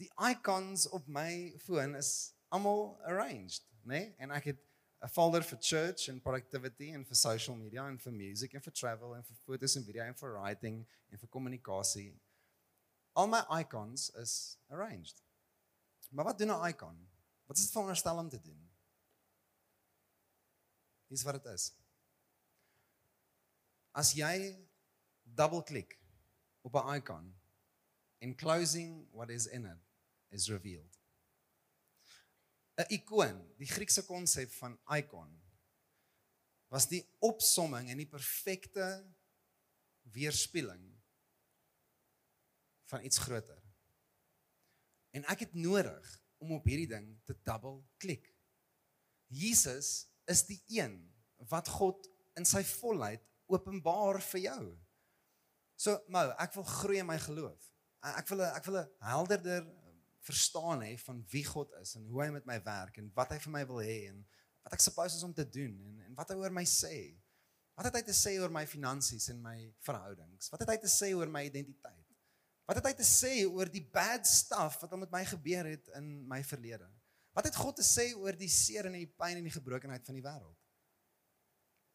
die 0.00 0.08
icons 0.30 0.88
op 0.88 1.06
my 1.06 1.52
foon 1.60 1.94
is 1.94 2.32
almal 2.48 2.98
arranged, 3.04 3.64
né? 3.82 3.98
Nee? 3.98 4.14
En 4.18 4.30
ek 4.30 4.44
het 4.44 4.60
'n 5.02 5.08
folder 5.08 5.42
vir 5.44 5.58
church 5.60 6.08
and 6.08 6.22
productivity 6.22 6.92
en 6.92 7.04
vir 7.04 7.16
social 7.16 7.56
media 7.56 7.86
en 7.88 7.98
vir 7.98 8.12
music 8.12 8.54
en 8.54 8.62
vir 8.62 8.72
travel 8.72 9.16
en 9.16 9.24
vir 9.24 9.36
fotos 9.36 9.76
en 9.76 9.84
video 9.84 10.02
en 10.02 10.14
vir 10.14 10.32
writing 10.32 10.86
en 11.10 11.18
vir 11.18 11.28
kommunikasie. 11.28 12.20
Al 13.14 13.28
my 13.28 13.42
icons 13.60 14.10
is 14.10 14.58
arranged. 14.68 15.22
Maar 16.10 16.24
wat 16.24 16.38
doen 16.38 16.50
'n 16.50 16.68
icon? 16.68 17.08
Wat 17.46 17.56
is 17.56 17.62
dit 17.62 17.72
veronderstel 17.72 18.18
om 18.18 18.28
te 18.28 18.40
doen? 18.40 18.70
Dis 21.08 21.22
wat 21.22 21.42
dit 21.42 21.52
is. 21.52 21.72
As 23.92 24.12
jy 24.12 24.66
double 25.22 25.62
klik 25.62 25.98
op 26.62 26.74
'n 26.74 26.94
icon 26.96 27.34
in 28.18 28.34
closing 28.34 29.06
what 29.12 29.30
is 29.30 29.46
in 29.46 29.66
it 29.66 29.78
is 30.30 30.48
revealed. 30.48 30.95
'n 32.76 32.92
Ikoon, 32.92 33.38
die 33.56 33.68
Griekse 33.68 34.04
konsep 34.04 34.52
van 34.60 34.78
icon 34.98 35.32
was 36.68 36.88
die 36.90 37.02
opsomming 37.24 37.88
en 37.90 38.00
die 38.02 38.10
perfekte 38.10 38.86
weerspieëling 40.12 40.84
van 42.90 43.04
iets 43.06 43.18
groter. 43.22 43.62
En 45.16 45.24
ek 45.32 45.46
het 45.46 45.54
nodig 45.54 46.10
om 46.42 46.52
op 46.58 46.66
hierdie 46.68 46.90
ding 46.90 47.06
te 47.24 47.36
double 47.46 47.80
klik. 48.02 48.26
Jesus 49.32 50.10
is 50.30 50.44
die 50.46 50.60
een 50.68 50.98
wat 51.50 51.70
God 51.78 52.06
in 52.36 52.44
sy 52.44 52.62
volheid 52.76 53.24
openbaar 53.50 54.20
vir 54.32 54.42
jou. 54.48 54.62
So, 55.80 55.96
Mo, 56.12 56.22
ek 56.40 56.54
wil 56.56 56.66
groei 56.68 57.00
in 57.00 57.08
my 57.08 57.18
geloof. 57.20 57.72
Ek 58.06 58.28
wil 58.30 58.42
ek 58.46 58.64
wil 58.68 58.78
'n 58.82 58.90
helderder 59.00 59.64
verstaan 60.26 60.82
hê 60.84 60.96
van 61.04 61.22
wie 61.32 61.44
God 61.46 61.72
is 61.80 61.94
en 61.98 62.08
hoe 62.10 62.24
hy 62.24 62.30
met 62.34 62.48
my 62.48 62.58
werk 62.66 62.98
en 63.00 63.10
wat 63.14 63.34
hy 63.34 63.38
vir 63.44 63.54
my 63.54 63.62
wil 63.68 63.80
hê 63.84 63.98
en 64.10 64.18
wat 64.66 64.74
ek 64.74 64.82
supposed 64.82 65.18
is 65.18 65.26
om 65.26 65.34
te 65.34 65.46
doen 65.46 65.76
en 65.86 66.02
en 66.08 66.18
wat 66.18 66.32
hy 66.32 66.36
oor 66.40 66.54
my 66.54 66.64
sê. 66.66 66.96
Wat 67.76 67.90
het 67.90 67.98
hy 67.98 68.04
te 68.08 68.16
sê 68.16 68.32
oor 68.40 68.52
my 68.52 68.64
finansies 68.66 69.28
en 69.32 69.40
my 69.44 69.56
verhoudings? 69.84 70.48
Wat 70.52 70.62
het 70.64 70.72
hy 70.72 70.78
te 70.80 70.90
sê 70.90 71.12
oor 71.14 71.30
my 71.30 71.44
identiteit? 71.46 72.04
Wat 72.66 72.80
het 72.80 72.88
hy 72.88 72.94
te 72.98 73.06
sê 73.06 73.32
oor 73.46 73.68
die 73.70 73.84
bad 73.94 74.26
stuff 74.26 74.80
wat 74.82 74.94
al 74.94 75.02
met 75.04 75.12
my 75.12 75.22
gebeur 75.28 75.68
het 75.70 75.90
in 75.98 76.08
my 76.26 76.40
verlede? 76.46 76.88
Wat 77.36 77.46
het 77.46 77.58
God 77.60 77.76
te 77.78 77.84
sê 77.84 78.08
oor 78.16 78.34
die 78.38 78.50
seer 78.50 78.88
en 78.88 78.96
die 78.96 79.10
pyn 79.20 79.38
en 79.38 79.46
die 79.46 79.54
gebrokenheid 79.54 80.08
van 80.08 80.16
die 80.16 80.24
wêreld? 80.24 80.56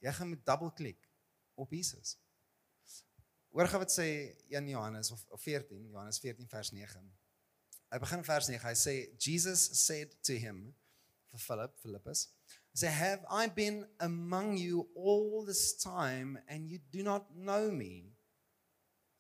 Jy 0.06 0.14
gaan 0.18 0.30
met 0.32 0.46
double 0.46 0.70
klik 0.78 1.10
op 1.60 1.74
Jesus. 1.74 2.16
Hoor 3.52 3.68
gou 3.68 3.82
wat 3.82 3.92
sê 3.92 4.06
1 4.54 4.70
Johannes 4.72 5.12
of, 5.12 5.26
of 5.34 5.42
14, 5.44 5.82
Johannes 5.92 6.22
14 6.24 6.48
vers 6.48 6.72
9. 6.72 7.02
Hy 7.92 8.00
begin 8.00 8.24
vers 8.24 8.48
9. 8.48 8.62
Hy 8.64 8.76
sê 8.80 8.94
Jesus 9.20 9.60
said 9.84 10.16
to 10.24 10.38
him 10.40 10.74
for 11.28 11.38
Philip, 11.38 11.76
Philippus, 11.84 12.30
say 12.74 12.88
have 12.88 13.26
I 13.30 13.48
been 13.48 13.86
among 14.00 14.56
you 14.56 14.88
all 14.96 15.44
this 15.46 15.74
time 15.76 16.40
and 16.48 16.70
you 16.72 16.80
do 16.92 17.04
not 17.04 17.36
know 17.36 17.70
me? 17.70 18.16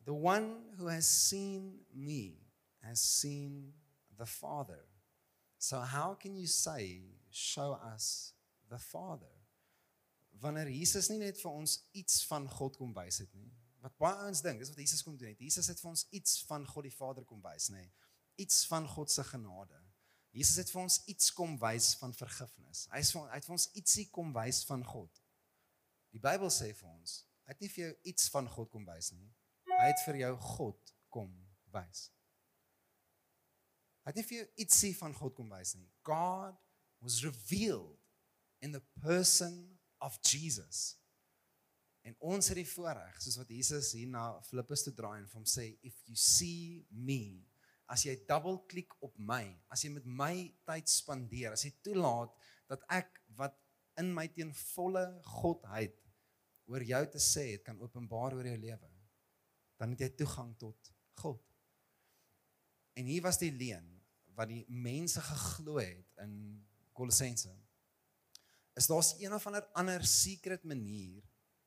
The 0.05 0.13
one 0.13 0.71
who 0.77 0.87
has 0.87 1.05
seen 1.05 1.83
me 1.93 2.39
has 2.81 3.01
seen 3.01 3.73
the 4.17 4.25
Father. 4.25 4.87
So 5.57 5.79
how 5.79 6.15
can 6.15 6.35
you 6.35 6.47
say 6.47 7.01
show 7.29 7.77
us 7.93 8.33
the 8.69 8.79
Father? 8.79 9.35
Wanneer 10.41 10.71
Jesus 10.71 11.11
nie 11.11 11.19
net 11.19 11.37
vir 11.37 11.51
ons 11.51 11.75
iets 11.93 12.23
van 12.25 12.47
God 12.49 12.79
kom 12.79 12.95
wys 12.95 13.19
het 13.21 13.35
nie. 13.35 13.51
Wat 13.83 13.93
baie 13.99 14.23
ouens 14.23 14.41
dink, 14.41 14.63
dis 14.63 14.71
wat 14.71 14.79
Jesus 14.79 15.03
kom 15.05 15.19
doen 15.19 15.35
het. 15.35 15.43
Jesus 15.43 15.67
het 15.69 15.77
vir 15.83 15.91
ons 15.91 16.07
iets 16.15 16.39
van 16.47 16.65
God 16.65 16.87
die 16.87 16.95
Vader 16.95 17.27
kom 17.27 17.43
wys, 17.43 17.67
nê 17.75 17.83
iets 18.43 18.65
van 18.69 18.87
God 18.89 19.11
se 19.11 19.23
genade. 19.27 19.77
Jesus 20.31 20.61
het 20.61 20.71
vir 20.71 20.81
ons 20.85 21.01
iets 21.11 21.33
kom 21.35 21.57
wys 21.59 21.91
van 21.99 22.13
vergifnis. 22.15 22.85
Hy 22.91 23.01
het 23.01 23.11
hy 23.19 23.35
het 23.35 23.47
vir 23.47 23.57
ons 23.57 23.67
ietsie 23.79 24.07
kom 24.15 24.31
wys 24.35 24.63
van 24.69 24.85
God. 24.87 25.19
Die 26.15 26.21
Bybel 26.23 26.51
sê 26.51 26.71
vir 26.75 26.89
ons, 26.91 27.21
hy 27.45 27.53
het 27.53 27.63
nie 27.63 27.71
vir 27.71 27.83
jou 27.85 27.91
iets 28.13 28.31
van 28.31 28.47
God 28.51 28.71
kom 28.71 28.87
wys 28.87 29.11
nie. 29.15 29.27
Hy 29.71 29.87
het 29.89 30.03
vir 30.05 30.21
jou 30.23 30.31
God 30.55 30.95
kom 31.11 31.29
wys. 31.75 32.07
Hy 34.01 34.11
het 34.11 34.19
nie 34.19 34.27
vir 34.27 34.37
jou 34.39 34.47
ietsie 34.65 34.93
van 34.97 35.15
God 35.15 35.35
kom 35.37 35.51
wys 35.51 35.75
nie. 35.77 35.89
God 36.07 36.57
was 37.03 37.21
revealed 37.25 37.99
in 38.61 38.71
the 38.71 38.83
person 39.03 39.79
of 39.99 40.17
Jesus. 40.23 40.95
En 42.01 42.15
ons 42.33 42.47
het 42.49 42.57
die 42.57 42.67
voorreg, 42.67 43.19
soos 43.21 43.37
wat 43.37 43.51
Jesus 43.53 43.91
hier 43.93 44.09
na 44.09 44.25
Filippus 44.47 44.85
toe 44.87 44.93
draai 44.97 45.19
en 45.19 45.27
vir 45.29 45.37
hom 45.37 45.47
sê, 45.49 45.67
if 45.85 45.99
you 46.09 46.17
see 46.17 46.81
me, 46.89 47.43
as 47.91 48.05
jy 48.07 48.15
double 48.27 48.61
klik 48.71 48.93
op 49.03 49.17
my, 49.19 49.43
as 49.73 49.83
jy 49.83 49.91
met 49.97 50.05
my 50.07 50.35
tyd 50.67 50.87
spandeer, 50.87 51.51
as 51.51 51.65
jy 51.67 51.73
toelaat 51.83 52.31
dat 52.71 52.85
ek 52.93 53.19
wat 53.35 53.57
in 53.99 54.13
my 54.15 54.27
teen 54.31 54.53
volle 54.55 55.03
godheid 55.41 55.97
oor 56.71 56.85
jou 56.87 57.01
te 57.11 57.19
sê 57.19 57.49
het 57.51 57.65
kan 57.67 57.79
openbaar 57.83 58.37
oor 58.37 58.47
jou 58.47 58.57
lewe, 58.61 58.91
dan 59.81 59.91
het 59.91 60.05
jy 60.05 60.11
toegang 60.23 60.53
tot 60.61 60.93
God. 61.19 61.41
En 62.95 63.07
hier 63.11 63.23
was 63.25 63.41
die 63.41 63.51
leen 63.51 63.87
wat 64.39 64.47
die 64.51 64.63
mense 64.71 65.19
geglo 65.25 65.81
het 65.81 66.23
in 66.23 66.33
Kolossense. 66.95 67.51
Is 68.79 68.87
daar's 68.87 69.17
een 69.19 69.35
of 69.35 69.45
ander 69.47 69.67
ander 69.75 70.05
secret 70.07 70.63
manier 70.63 71.19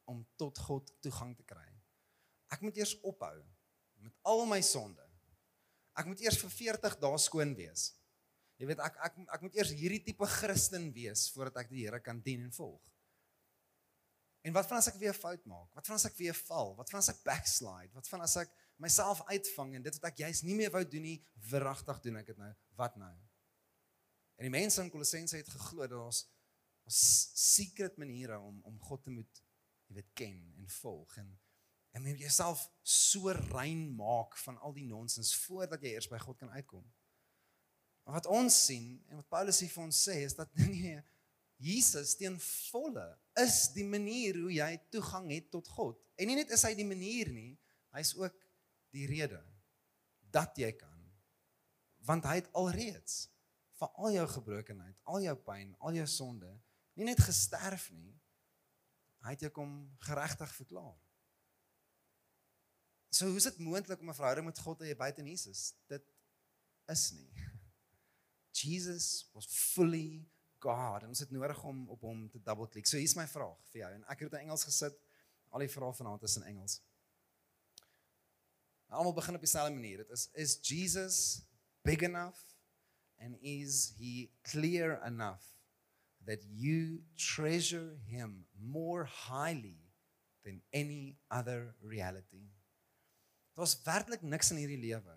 om 0.08 0.24
tot 0.40 0.58
God 0.64 0.88
toegang 1.04 1.36
te 1.36 1.44
kry? 1.44 1.68
Ek 2.48 2.64
moet 2.64 2.80
eers 2.80 2.96
ophou 3.04 3.36
met 4.00 4.16
al 4.24 4.46
my 4.48 4.62
sonde 4.64 5.03
ek 5.94 6.08
moet 6.10 6.24
eers 6.24 6.38
vir 6.42 6.50
40 6.50 6.98
dae 7.02 7.20
skoon 7.22 7.54
wees. 7.58 7.92
Jy 8.58 8.68
weet 8.70 8.82
ek 8.86 8.98
ek 9.08 9.16
ek 9.36 9.46
moet 9.46 9.56
eers 9.58 9.72
hierdie 9.74 10.02
tipe 10.02 10.26
Christen 10.38 10.90
wees 10.94 11.28
voordat 11.34 11.64
ek 11.64 11.72
die 11.72 11.84
Here 11.86 12.00
kan 12.02 12.20
dien 12.22 12.46
en 12.46 12.54
volg. 12.54 12.82
En 14.44 14.52
wat 14.52 14.68
van 14.68 14.78
as 14.78 14.90
ek 14.90 14.98
weer 15.00 15.14
'n 15.14 15.18
fout 15.18 15.44
maak? 15.46 15.70
Wat 15.74 15.86
van 15.86 15.96
as 15.96 16.04
ek 16.04 16.16
weer 16.16 16.34
val? 16.34 16.74
Wat 16.76 16.90
van 16.90 16.98
as 16.98 17.08
ek 17.08 17.22
backslide? 17.24 17.92
Wat 17.94 18.08
van 18.08 18.20
as 18.20 18.36
ek 18.36 18.50
myself 18.76 19.22
uitvang 19.26 19.74
en 19.74 19.82
dit 19.82 19.94
wat 19.94 20.10
ek 20.10 20.18
juis 20.18 20.42
nie 20.42 20.54
meer 20.54 20.70
wou 20.70 20.84
doen 20.84 21.02
nie, 21.02 21.24
verragtig 21.38 22.00
doen 22.00 22.16
ek 22.16 22.26
dit 22.26 22.38
nou? 22.38 22.52
Wat 22.76 22.96
nou? 22.96 23.14
En 24.36 24.44
die 24.44 24.50
mense 24.50 24.82
in 24.82 24.90
Kolossense 24.90 25.36
het 25.36 25.48
geglo 25.48 25.86
dat 25.86 25.98
ons 25.98 26.26
ons 26.84 27.00
secret 27.34 27.96
maniere 27.96 28.38
om 28.38 28.60
om 28.62 28.78
God 28.80 29.04
te 29.04 29.10
moet 29.10 29.42
jy 29.88 29.94
weet 29.94 30.12
ken 30.14 30.54
en 30.58 30.68
volg 30.68 31.16
en 31.16 31.30
en 31.94 32.02
moet 32.02 32.18
jouself 32.18 32.66
so 32.82 33.30
rein 33.54 33.86
maak 33.94 34.36
van 34.42 34.58
al 34.58 34.74
die 34.74 34.86
nonsens 34.86 35.34
voordat 35.44 35.82
jy 35.82 35.94
eers 35.94 36.10
by 36.10 36.18
God 36.18 36.40
kan 36.40 36.50
uitkom. 36.50 36.84
Maar 38.04 38.18
wat 38.18 38.30
ons 38.34 38.56
sien 38.66 38.98
en 39.08 39.20
wat 39.22 39.30
Paulus 39.32 39.62
hier 39.62 39.72
vir 39.72 39.84
ons 39.86 40.00
sê 40.08 40.18
is 40.26 40.34
dat 40.36 40.50
nee 40.60 40.98
Jesus 41.62 42.16
teen 42.18 42.34
volle 42.42 43.06
is 43.40 43.68
die 43.72 43.86
manier 43.86 44.36
hoe 44.42 44.50
jy 44.52 44.72
toegang 44.92 45.30
het 45.30 45.46
tot 45.54 45.68
God. 45.70 46.00
En 46.18 46.28
nie 46.28 46.36
net 46.36 46.50
is 46.52 46.64
hy 46.66 46.74
die 46.76 46.86
manier 46.86 47.30
nie, 47.32 47.54
hy's 47.94 48.10
ook 48.18 48.34
die 48.94 49.06
rede 49.08 49.38
dat 50.34 50.58
jy 50.58 50.72
kan. 50.76 50.98
Want 52.04 52.26
hy 52.28 52.40
het 52.42 52.50
alreeds 52.58 53.28
vir 53.78 53.94
al 54.02 54.18
jou 54.18 54.26
gebrokenheid, 54.34 54.98
al 55.08 55.22
jou 55.24 55.36
pyn, 55.46 55.72
al 55.78 56.02
jou 56.02 56.08
sonde 56.10 56.50
nie 56.94 57.08
net 57.08 57.22
gesterf 57.22 57.88
nie, 57.94 58.12
hy 59.24 59.32
het 59.34 59.46
jou 59.46 59.50
kom 59.54 59.72
geregtig 60.04 60.50
verklaar. 60.54 60.98
So 63.14 63.26
hoe 63.26 63.36
is 63.36 63.46
dit 63.46 63.58
moontlik 63.58 64.00
om 64.00 64.08
'n 64.08 64.14
verhouding 64.14 64.46
met 64.46 64.58
God 64.58 64.78
te 64.78 64.84
hê 64.84 64.96
buite 64.96 65.22
Jesus? 65.22 65.74
Dit 65.86 66.02
is 66.86 67.10
nie. 67.10 67.30
Jesus 68.62 69.30
was 69.32 69.46
fully 69.46 70.28
God 70.58 71.02
en 71.02 71.08
ons 71.08 71.18
het 71.18 71.30
nodig 71.30 71.62
om 71.62 71.88
op 71.88 72.00
hom 72.00 72.30
te 72.30 72.42
double 72.42 72.68
klik. 72.68 72.86
So 72.86 72.96
hier's 72.96 73.14
my 73.14 73.26
vraag 73.28 73.60
vir 73.70 73.80
jou 73.80 73.90
en 73.92 74.04
ek 74.10 74.24
het 74.24 74.32
in 74.32 74.38
Engels 74.38 74.64
gesit. 74.66 74.98
Al 75.54 75.62
die 75.62 75.70
vrae 75.70 75.92
vanaand 75.94 76.26
is 76.26 76.36
in 76.40 76.48
Engels. 76.50 76.80
Almal 78.88 79.14
begin 79.14 79.38
op 79.38 79.46
dieselfde 79.46 79.74
manier. 79.74 80.02
Dit 80.02 80.10
is 80.10 80.28
is 80.32 80.58
Jesus 80.62 81.18
big 81.82 82.02
enough 82.02 82.40
and 83.18 83.38
is 83.40 83.94
he 83.98 84.32
clear 84.42 84.98
enough 85.06 85.54
that 86.26 86.42
you 86.50 87.04
treasure 87.14 87.94
him 88.10 88.46
more 88.52 89.06
highly 89.06 89.78
than 90.42 90.62
any 90.72 91.16
other 91.30 91.76
reality? 91.80 92.53
Daar's 93.54 93.76
werklik 93.86 94.22
niks 94.22 94.50
in 94.50 94.58
hierdie 94.62 94.80
lewe 94.82 95.14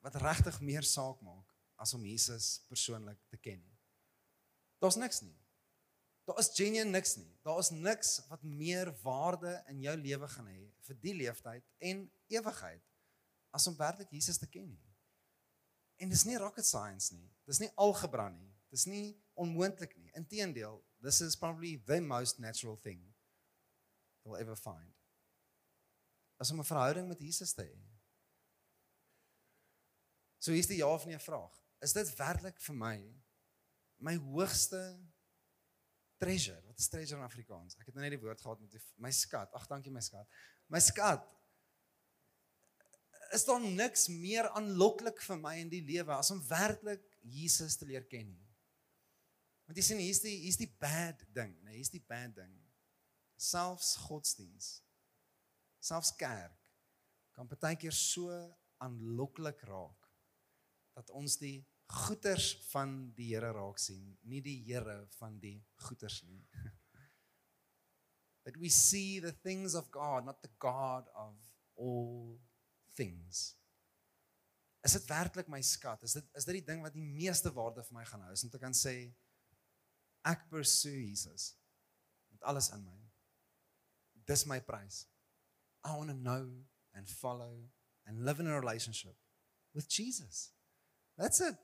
wat 0.00 0.16
regtig 0.18 0.58
meer 0.64 0.86
saak 0.86 1.20
maak 1.22 1.46
as 1.80 1.94
om 1.94 2.04
Jesus 2.04 2.58
persoonlik 2.68 3.20
te 3.30 3.38
ken. 3.40 3.60
Daar's 4.80 4.98
niks 4.98 5.20
nie. 5.22 5.36
Daar 6.28 6.40
is 6.40 6.50
genuen 6.56 6.90
niks 6.90 7.16
nie. 7.16 7.30
Daar 7.46 7.58
is 7.58 7.70
niks 7.70 8.20
wat 8.28 8.42
meer 8.42 8.90
waarde 9.02 9.52
in 9.68 9.80
jou 9.84 9.96
lewe 9.96 10.28
gaan 10.34 10.48
hê 10.50 10.60
vir 10.86 10.98
die 11.04 11.14
leeftyd 11.22 11.66
en 11.90 12.04
ewigheid 12.32 12.84
as 13.56 13.66
om 13.66 13.76
werklik 13.78 14.12
Jesus 14.14 14.38
te 14.38 14.48
ken 14.48 14.68
nie. 14.70 14.86
En 16.00 16.08
dis 16.08 16.24
nie 16.24 16.38
rocket 16.40 16.66
science 16.66 17.14
nie. 17.14 17.28
Dis 17.46 17.60
nie 17.60 17.70
algebra 17.76 18.28
nie. 18.32 18.50
Dis 18.72 18.86
nie 18.86 19.18
onmoontlik 19.34 19.96
nie. 19.98 20.10
Inteendeel, 20.16 20.80
this 21.02 21.20
is 21.20 21.36
probably 21.36 21.76
the 21.86 22.00
most 22.00 22.38
natural 22.38 22.78
thing 22.78 23.02
you'll 24.24 24.38
ever 24.38 24.56
find 24.56 24.89
is 26.40 26.50
om 26.50 26.60
'n 26.60 26.64
verhouding 26.64 27.08
met 27.08 27.20
Jesus 27.20 27.52
te 27.52 27.62
hê. 27.62 27.78
So 30.38 30.52
hier's 30.52 30.66
die 30.66 30.80
ja 30.80 30.88
of 30.88 31.04
nee 31.06 31.18
vraag. 31.18 31.52
Is 31.84 31.92
dit 31.92 32.16
werklik 32.16 32.60
vir 32.60 32.74
my 32.74 32.96
my 34.00 34.16
hoogste 34.16 34.80
treasure? 36.16 36.62
Wat 36.66 36.78
is 36.78 36.88
treasure 36.88 37.20
in 37.20 37.26
Afrikaans? 37.26 37.76
Ek 37.76 37.86
het 37.90 37.94
nou 37.94 38.04
net 38.04 38.16
die 38.16 38.22
woord 38.22 38.40
gehad 38.40 38.60
met 38.60 38.72
die, 38.72 38.80
my 38.96 39.10
skat. 39.10 39.52
Ag, 39.52 39.66
dankie 39.68 39.92
my 39.92 40.00
skat. 40.00 40.28
My 40.72 40.80
skat. 40.80 41.26
Is 43.36 43.44
daar 43.44 43.60
niks 43.60 44.08
meer 44.08 44.48
aanloklik 44.48 45.20
vir 45.22 45.38
my 45.38 45.54
in 45.60 45.68
die 45.68 45.84
lewe 45.84 46.16
as 46.16 46.30
om 46.30 46.40
werklik 46.48 47.04
Jesus 47.20 47.76
te 47.76 47.84
leer 47.84 48.06
ken 48.08 48.32
nie? 48.32 48.48
Want 49.68 49.78
jy 49.78 49.84
sien 49.86 50.00
hier's 50.02 50.18
die 50.24 50.34
hier's 50.42 50.58
die 50.58 50.72
bad 50.82 51.20
ding, 51.36 51.52
nee, 51.62 51.76
hier's 51.76 51.92
die 51.92 52.02
bad 52.02 52.32
ding. 52.34 52.56
Selfs 53.38 53.92
godsdiens, 54.08 54.80
selfs 55.80 56.12
kerk 56.20 56.56
kan 57.36 57.48
baie 57.50 57.76
keer 57.80 57.94
so 57.96 58.32
aanloklik 58.84 59.62
raak 59.68 60.08
dat 60.96 61.12
ons 61.16 61.38
die 61.40 61.58
goeders 61.90 62.52
van 62.70 63.10
die 63.16 63.30
Here 63.32 63.52
raak 63.54 63.78
sien, 63.82 64.12
nie 64.28 64.42
die 64.44 64.58
Here 64.66 65.04
van 65.18 65.38
die 65.42 65.58
goeders 65.86 66.20
nie. 66.28 66.42
That 68.44 68.56
we 68.60 68.70
see 68.72 69.20
the 69.20 69.32
things 69.32 69.74
of 69.74 69.90
God, 69.90 70.24
not 70.24 70.42
the 70.42 70.52
God 70.62 71.08
of 71.14 71.34
all 71.76 72.38
things. 72.96 73.56
Is 74.84 74.96
dit 74.96 75.08
werklik 75.10 75.50
my 75.52 75.60
skat? 75.64 76.04
Is 76.06 76.16
dit 76.16 76.30
is 76.38 76.46
dit 76.48 76.60
die 76.60 76.66
ding 76.70 76.80
wat 76.84 76.94
die 76.96 77.04
meeste 77.04 77.52
waarde 77.52 77.84
vir 77.84 77.98
my 77.98 78.04
gaan 78.08 78.24
hou? 78.24 78.32
Is 78.32 78.44
om 78.46 78.52
te 78.52 78.60
kan 78.62 78.76
sê 78.76 78.96
Ek 80.28 80.42
pursue 80.52 80.98
Jesus 81.00 81.54
met 82.28 82.42
alles 82.48 82.68
in 82.76 82.82
my. 82.84 82.98
Dis 84.28 84.44
my 84.48 84.58
prys. 84.60 85.06
I 85.84 85.96
want 85.96 86.08
to 86.08 86.14
know 86.14 86.48
and 86.94 87.08
follow 87.08 87.52
and 88.06 88.24
live 88.24 88.40
in 88.40 88.46
a 88.46 88.58
relationship 88.58 89.16
with 89.74 89.88
Jesus. 89.88 90.50
That's 91.16 91.40
it. 91.40 91.54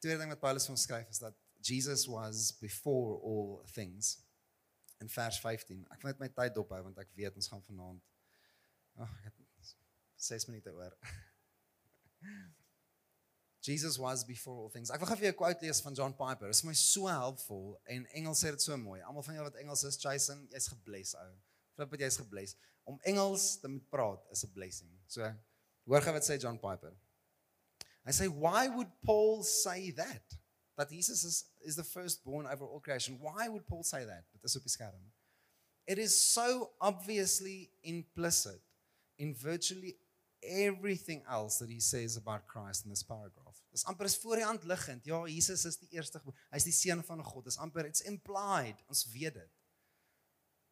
Die 0.00 0.16
ding 0.16 0.32
wat 0.32 0.40
Paulus 0.40 0.66
van 0.66 0.78
skryf 0.80 1.08
is 1.08 1.18
dat 1.18 1.34
Jesus 1.60 2.06
was 2.06 2.52
before 2.60 3.20
all 3.20 3.62
things. 3.74 4.18
In 5.00 5.08
vers 5.08 5.40
15. 5.40 5.84
Ek 5.92 6.02
moet 6.04 6.18
my 6.20 6.28
tyd 6.28 6.54
dophou 6.56 6.80
want 6.84 6.98
ek 7.00 7.12
weet 7.16 7.36
ons 7.36 7.48
gaan 7.48 7.62
vanaand 7.64 8.06
Ag, 9.00 9.12
ek 9.24 9.36
het 9.36 9.74
6 10.20 10.48
minute 10.50 10.72
oor. 10.76 10.96
Jesus 13.60 13.98
was 13.98 14.24
before 14.24 14.56
all 14.56 14.70
things. 14.70 14.90
Ek 14.90 15.00
wil 15.00 15.08
gou 15.10 15.16
vir 15.20 15.26
jou 15.28 15.32
'n 15.34 15.36
quote 15.36 15.62
lees 15.62 15.80
van 15.84 15.94
John 15.94 16.12
Piper. 16.12 16.48
Dit 16.48 16.56
is 16.56 16.64
my 16.64 16.72
so 16.72 17.06
helpful 17.06 17.78
en 17.86 18.06
Engels 18.16 18.42
sê 18.42 18.50
dit 18.50 18.62
so 18.62 18.76
mooi. 18.76 19.00
Almal 19.00 19.22
van 19.22 19.34
julle 19.34 19.50
wat 19.50 19.60
Engels 19.60 19.84
is, 19.84 20.00
Jason, 20.00 20.48
jy's 20.50 20.68
gebless 20.68 21.14
ou. 21.14 21.30
Flip 21.76 21.90
wat 21.90 22.00
jy's 22.00 22.16
gebless. 22.16 22.56
Om 22.84 22.98
Engels 23.04 23.60
te 23.60 23.68
moet 23.68 23.88
praat 23.90 24.24
is 24.32 24.44
'n 24.44 24.52
blessing. 24.52 24.90
So 25.06 25.22
hoor 25.86 26.00
gou 26.00 26.12
wat 26.12 26.24
sê 26.24 26.40
John 26.40 26.58
Piper. 26.58 26.96
Hy 28.06 28.12
sê 28.12 28.28
why 28.28 28.68
would 28.68 28.90
Paul 29.04 29.42
say 29.42 29.90
that? 29.92 30.36
That 30.76 30.88
Jesus 30.88 31.24
is 31.24 31.44
is 31.60 31.76
the 31.76 31.84
firstborn 31.84 32.46
over 32.46 32.64
all 32.64 32.80
creation. 32.80 33.18
Why 33.20 33.48
would 33.48 33.66
Paul 33.66 33.84
say 33.84 34.06
that? 34.06 34.24
Dit 34.32 34.44
is 34.44 34.56
op 34.56 34.62
die 34.62 34.70
skerm. 34.70 35.12
It 35.86 35.98
is 35.98 36.18
so 36.18 36.72
obviously 36.80 37.72
implicit 37.82 38.62
in 39.18 39.34
virtually 39.34 39.98
everything 40.42 41.22
else 41.28 41.58
that 41.58 41.68
he 41.68 41.80
says 41.80 42.16
about 42.16 42.46
Christ 42.46 42.84
in 42.84 42.90
this 42.90 43.02
paragraph. 43.02 43.39
Dis 43.70 43.84
amper 43.86 44.08
is 44.08 44.16
voor 44.18 44.40
die 44.40 44.44
hand 44.44 44.64
liggend. 44.66 45.04
Ja, 45.06 45.22
Jesus 45.26 45.64
is 45.64 45.78
die 45.78 45.90
eerste 45.94 46.20
hy's 46.50 46.66
die 46.66 46.74
seun 46.74 47.04
van 47.06 47.22
God. 47.24 47.46
Dis 47.46 47.58
amper 47.58 47.86
it's 47.86 48.02
implied. 48.02 48.82
Ons 48.90 49.06
weet 49.12 49.36
dit. 49.38 49.56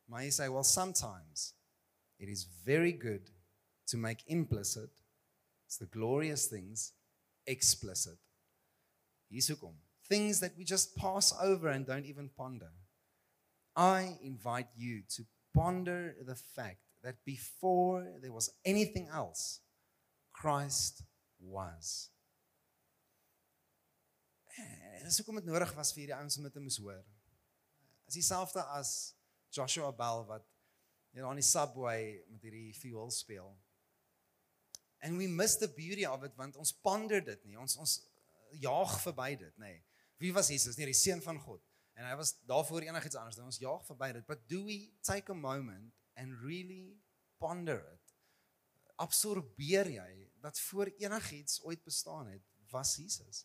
Maar 0.08 0.24
hy 0.24 0.32
sê 0.34 0.48
well 0.50 0.66
sometimes 0.66 1.52
it 2.18 2.28
is 2.28 2.46
very 2.64 2.92
good 2.92 3.30
to 3.86 3.98
make 4.00 4.24
implicit 4.26 5.04
it's 5.66 5.78
the 5.78 5.86
glorious 5.86 6.48
things 6.48 6.92
explicit. 7.46 8.18
Hier's 9.28 9.48
hoekom. 9.48 9.76
Things 10.08 10.40
that 10.40 10.56
we 10.56 10.64
just 10.64 10.96
pass 10.96 11.34
over 11.40 11.68
and 11.68 11.86
don't 11.86 12.06
even 12.06 12.30
ponder. 12.30 12.72
I 13.76 14.16
invite 14.22 14.68
you 14.74 15.02
to 15.16 15.24
ponder 15.54 16.16
the 16.24 16.34
fact 16.34 16.80
that 17.02 17.24
before 17.24 18.06
there 18.20 18.32
was 18.32 18.50
anything 18.64 19.08
else, 19.12 19.60
Christ 20.32 21.02
was. 21.38 22.08
En 24.58 25.06
dis 25.06 25.20
hoekom 25.20 25.40
dit 25.40 25.48
nodig 25.48 25.72
was 25.76 25.92
vir 25.94 26.04
hierdie 26.04 26.16
ouens 26.18 26.36
om 26.40 26.48
dit 26.48 26.54
te 26.56 26.62
moes 26.62 26.78
hoor. 26.82 27.00
Is 28.08 28.18
dieselfde 28.18 28.64
as 28.74 28.92
Joshua 29.54 29.90
Bell 29.92 30.24
wat 30.28 30.46
net 31.16 31.24
aan 31.24 31.40
die 31.40 31.46
subway 31.46 32.18
met 32.28 32.44
hierdie 32.44 32.74
fuel 32.76 33.10
speel. 33.14 33.50
And 35.04 35.18
we 35.20 35.28
miss 35.30 35.56
the 35.58 35.68
beauty 35.70 36.04
of 36.06 36.24
it 36.26 36.34
want 36.36 36.56
ons 36.58 36.74
ponder 36.84 37.22
dit 37.24 37.44
nie. 37.46 37.58
Ons 37.60 37.78
ons 37.78 37.98
jaag 38.58 38.96
verby 39.04 39.32
dit, 39.38 39.58
nê. 39.62 39.74
Wie 40.18 40.32
was 40.34 40.50
Jesus? 40.50 40.78
Nie 40.78 40.88
die 40.90 40.96
seun 40.96 41.22
van 41.22 41.38
God. 41.40 41.62
En 41.98 42.06
hy 42.06 42.14
was 42.18 42.34
daarvoor 42.46 42.86
enigiets 42.86 43.18
anders. 43.18 43.38
Ons 43.42 43.60
jaag 43.62 43.84
verby 43.86 44.12
dit. 44.16 44.26
But 44.26 44.46
do 44.50 44.64
we 44.66 44.80
take 45.06 45.30
a 45.30 45.36
moment 45.36 45.94
and 46.18 46.34
really 46.42 46.98
ponder 47.38 47.78
it. 47.78 48.14
Absorbeer 48.98 49.90
jy 49.94 50.12
dat 50.42 50.58
voor 50.68 50.90
enigiets 50.98 51.62
ooit 51.62 51.82
bestaan 51.86 52.26
het, 52.32 52.42
was 52.70 52.96
Jesus. 52.96 53.44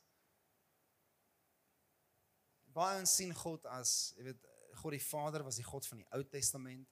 Baie 2.73 2.99
ons 2.99 3.13
sien 3.19 3.33
God 3.37 3.65
as, 3.73 4.13
jy 4.17 4.27
weet, 4.29 4.49
God 4.81 4.95
die 4.95 5.05
Vader 5.05 5.43
was 5.45 5.59
die 5.59 5.65
God 5.67 5.85
van 5.85 6.01
die 6.01 6.07
Ou 6.17 6.23
Testament 6.25 6.89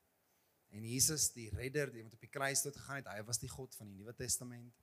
en 0.72 0.86
Jesus 0.88 1.32
die 1.36 1.50
redder, 1.52 1.90
die 1.92 2.04
wat 2.06 2.14
op 2.16 2.22
die 2.24 2.32
kruis 2.32 2.62
dood 2.64 2.78
gegaan 2.78 3.02
het, 3.02 3.10
hy 3.12 3.24
was 3.28 3.42
die 3.42 3.50
God 3.52 3.76
van 3.76 3.90
die 3.90 3.98
Nuwe 4.00 4.14
Testament. 4.16 4.78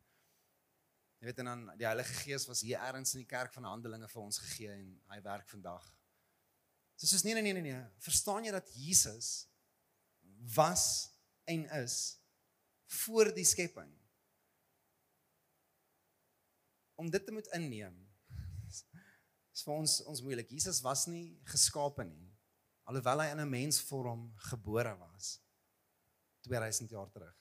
Jy 1.18 1.30
weet 1.30 1.40
en 1.42 1.50
dan 1.50 1.62
die 1.80 1.86
Heilige 1.88 2.14
Gees 2.20 2.44
was 2.50 2.62
hier 2.66 2.82
ergens 2.84 3.14
in 3.16 3.24
die 3.24 3.30
kerk 3.30 3.54
van 3.54 3.66
Handelinge 3.66 4.10
vir 4.10 4.22
ons 4.22 4.40
gegee 4.42 4.74
en 4.74 4.90
hy 5.10 5.20
werk 5.24 5.48
vandag. 5.50 5.86
Dis 6.98 7.14
soos 7.14 7.24
nee 7.26 7.34
nee 7.38 7.54
nee 7.54 7.62
nee, 7.64 7.78
verstaan 8.02 8.46
jy 8.46 8.52
dat 8.54 8.68
Jesus 8.74 9.46
was 10.54 11.08
en 11.48 11.64
is 11.80 12.18
voor 13.02 13.32
die 13.34 13.46
skepping. 13.46 13.90
Om 16.98 17.10
dit 17.14 17.24
te 17.24 17.32
moet 17.32 17.50
inneem 17.54 17.96
is 19.58 19.66
vir 19.66 19.74
ons 19.74 20.00
ons 20.06 20.22
moeilik. 20.22 20.50
Jesus 20.54 20.78
was 20.86 21.08
nie 21.10 21.34
geskape 21.50 22.06
nie 22.06 22.28
alhoewel 22.88 23.20
hy 23.20 23.28
in 23.34 23.40
'n 23.40 23.50
mensvorm 23.50 24.32
gebore 24.50 24.94
was 24.96 25.40
2000 26.46 26.90
jaar 26.90 27.10
terug. 27.10 27.36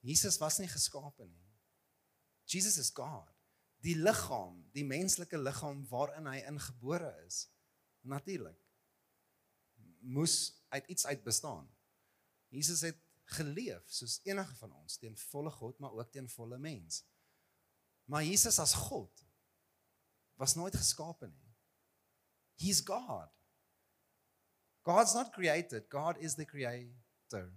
Jesus 0.00 0.38
was 0.38 0.58
nie 0.58 0.68
geskape 0.68 1.26
nie. 1.26 1.48
Jesus 2.44 2.78
is 2.78 2.90
God. 2.90 3.28
Die 3.80 3.96
liggaam, 3.96 4.70
die 4.72 4.84
menslike 4.84 5.38
liggaam 5.38 5.86
waarin 5.88 6.26
hy 6.26 6.44
ingebore 6.46 7.10
is, 7.26 7.48
natuurlik 8.00 8.58
moes 10.00 10.52
uit 10.68 10.86
iets 10.86 11.06
uit 11.06 11.24
bestaan. 11.24 11.68
Jesus 12.48 12.80
het 12.80 12.98
geleef 13.24 13.82
soos 13.90 14.20
enige 14.24 14.54
van 14.54 14.72
ons 14.72 14.96
teen 14.96 15.16
volle 15.16 15.50
God 15.50 15.78
maar 15.78 15.92
ook 15.92 16.12
teen 16.12 16.28
volle 16.28 16.58
mens. 16.58 17.04
Maar 18.04 18.24
Jesus 18.24 18.58
as 18.58 18.74
God 18.74 19.26
was 20.40 20.56
nooit 20.56 20.76
geskape 20.76 21.28
nie. 21.28 21.50
He's 22.60 22.80
God. 22.84 23.28
God's 24.82 25.12
not 25.14 25.32
created, 25.32 25.88
God 25.92 26.16
is 26.18 26.34
the 26.34 26.48
creator. 26.48 27.50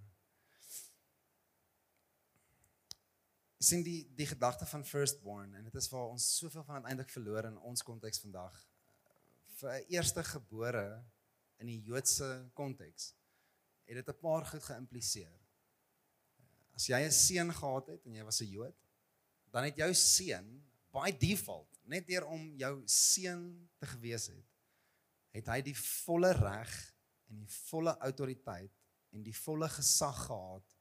sien 3.64 3.84
die 3.86 4.02
die 4.18 4.28
gedagte 4.28 4.66
van 4.68 4.82
firstborn 4.84 5.54
en 5.56 5.64
dit 5.64 5.76
is 5.80 5.86
waar 5.88 6.10
ons 6.12 6.26
soveel 6.38 6.66
van 6.68 6.84
eintlik 6.84 7.12
verloor 7.14 7.46
in 7.48 7.60
ons 7.70 7.84
konteks 7.88 8.20
vandag 8.20 8.58
vir 9.62 9.86
eerste 9.94 10.24
gebore 10.28 10.88
in 11.64 11.70
die 11.72 11.80
Joodse 11.88 12.28
konteks 12.58 13.14
het 13.88 14.00
dit 14.00 14.10
'n 14.10 14.20
paar 14.20 14.46
goed 14.46 14.64
geïmpliseer. 14.64 15.40
As 16.76 16.88
jy 16.88 17.00
'n 17.06 17.12
seun 17.12 17.54
gehad 17.54 17.88
het 17.88 18.06
en 18.06 18.16
jy 18.16 18.24
was 18.24 18.42
'n 18.42 18.52
Jood, 18.52 18.76
dan 19.52 19.64
het 19.64 19.76
jou 19.76 19.94
seun 19.94 20.64
by 20.92 21.12
default 21.12 21.73
net 21.90 22.08
deur 22.08 22.26
om 22.32 22.44
jou 22.60 22.74
seun 22.90 23.48
te 23.80 23.90
gewees 23.96 24.30
het, 24.32 24.50
het 25.34 25.50
hy 25.52 25.60
die 25.66 25.78
volle 25.78 26.32
reg 26.38 26.74
en 27.32 27.42
die 27.42 27.54
volle 27.68 27.96
autoriteit 28.06 28.74
en 29.14 29.26
die 29.26 29.36
volle 29.36 29.70
gesag 29.74 30.26
gehad 30.28 30.78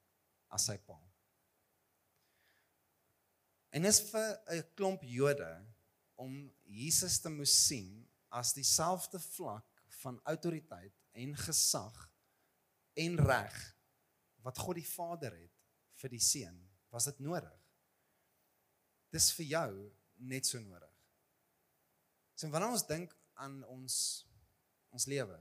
as 0.52 0.68
sy 0.68 0.76
pa. 0.86 0.98
En 3.72 3.88
is 3.88 4.00
vir 4.10 4.28
'n 4.52 4.64
klomp 4.76 5.02
Jode 5.02 5.52
om 6.20 6.52
Jesus 6.64 7.18
te 7.20 7.30
moes 7.32 7.54
sien 7.66 8.08
as 8.28 8.52
dieselfde 8.52 9.18
vlak 9.18 9.82
van 10.02 10.20
autoriteit 10.24 10.94
en 11.12 11.36
gesag 11.36 11.98
en 12.94 13.16
reg 13.16 13.58
wat 14.44 14.58
God 14.58 14.76
die 14.76 14.88
Vader 14.88 15.32
het 15.32 15.58
vir 16.02 16.10
die 16.10 16.20
seun, 16.20 16.58
was 16.90 17.04
dit 17.04 17.18
nodig. 17.24 17.58
Dis 19.12 19.30
vir 19.32 19.46
jou 19.46 19.70
net 20.16 20.46
so 20.48 20.60
nodig. 20.60 20.91
So 22.42 22.50
wanneer 22.50 22.72
ons 22.74 22.82
dink 22.82 23.12
aan 23.38 23.60
ons 23.70 23.96
ons 24.90 25.04
lewe 25.06 25.36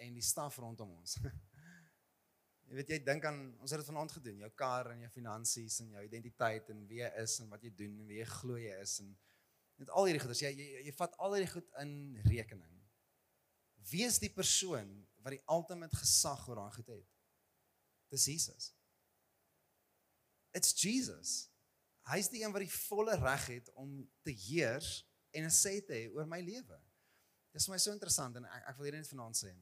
en 0.00 0.14
die 0.16 0.24
staf 0.24 0.56
rondom 0.56 0.94
ons. 0.96 1.18
Jy 2.64 2.78
weet 2.78 2.92
jy 2.94 2.98
dink 3.04 3.26
aan 3.28 3.42
ons 3.60 3.74
het 3.74 3.82
dit 3.82 3.90
vanaand 3.90 4.14
gedoen, 4.16 4.38
jou 4.40 4.48
kar 4.56 4.88
en 4.94 5.02
jou 5.04 5.10
finansies 5.12 5.76
en 5.84 5.92
jou 5.92 6.06
identiteit 6.06 6.70
en 6.72 6.80
wie 6.88 7.02
jy 7.02 7.10
is 7.20 7.34
en 7.44 7.52
wat 7.52 7.66
jy 7.66 7.74
doen 7.76 7.98
en 8.00 8.08
wie 8.08 8.22
jy 8.22 8.24
glo 8.30 8.56
jy 8.56 8.78
is 8.80 8.94
en 9.04 9.10
net 9.82 9.92
al 9.92 10.08
hierdie 10.08 10.22
goeders. 10.24 10.40
Jy, 10.46 10.54
jy 10.56 10.86
jy 10.88 10.96
vat 10.96 11.20
al 11.20 11.36
hierdie 11.36 11.52
goed 11.52 11.68
in 11.84 11.92
rekening. 12.24 12.80
Wie 13.92 14.08
is 14.08 14.16
die 14.24 14.32
persoon 14.32 14.96
wat 15.20 15.36
die 15.36 15.44
ultimate 15.52 16.00
gesag 16.00 16.48
oor 16.48 16.62
daai 16.62 16.78
goed 16.80 16.88
het? 16.96 17.14
Dis 18.16 18.24
Jesus. 18.32 18.72
It's 20.56 20.72
Jesus. 20.72 21.36
Hy's 22.08 22.32
die 22.32 22.46
een 22.46 22.56
wat 22.56 22.64
die 22.64 22.76
volle 22.88 23.20
reg 23.20 23.50
het 23.58 23.68
om 23.76 23.98
te 24.24 24.32
heers 24.48 25.04
en 25.34 25.44
'n 25.44 25.54
sê 25.54 25.80
te 25.86 25.94
hê 25.94 26.10
oor 26.14 26.26
my 26.26 26.40
lewe. 26.40 26.78
Dit 27.52 27.60
is 27.60 27.66
vir 27.66 27.74
my 27.74 27.78
so 27.78 27.92
interessant 27.92 28.36
en 28.36 28.44
ek 28.44 28.68
ek 28.70 28.76
wil 28.78 28.88
hierdie 28.88 29.02
net 29.02 29.12
vanaand 29.12 29.36
sê. 29.38 29.52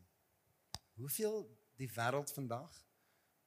Hoeveel 1.00 1.42
die 1.80 1.88
wêreld 1.88 2.32
vandag 2.36 2.78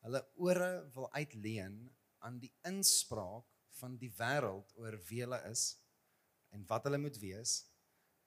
hulle 0.06 0.22
ore 0.48 0.72
wil 0.94 1.08
uitleen 1.14 1.78
aan 2.26 2.40
die 2.40 2.52
inspraak 2.70 3.48
van 3.80 3.98
die 4.02 4.12
wêreld 4.20 4.74
oor 4.82 4.98
wie 5.10 5.22
hulle 5.24 5.40
is 5.50 5.64
en 6.54 6.66
wat 6.70 6.86
hulle 6.88 7.02
moet 7.02 7.18
wees. 7.22 7.56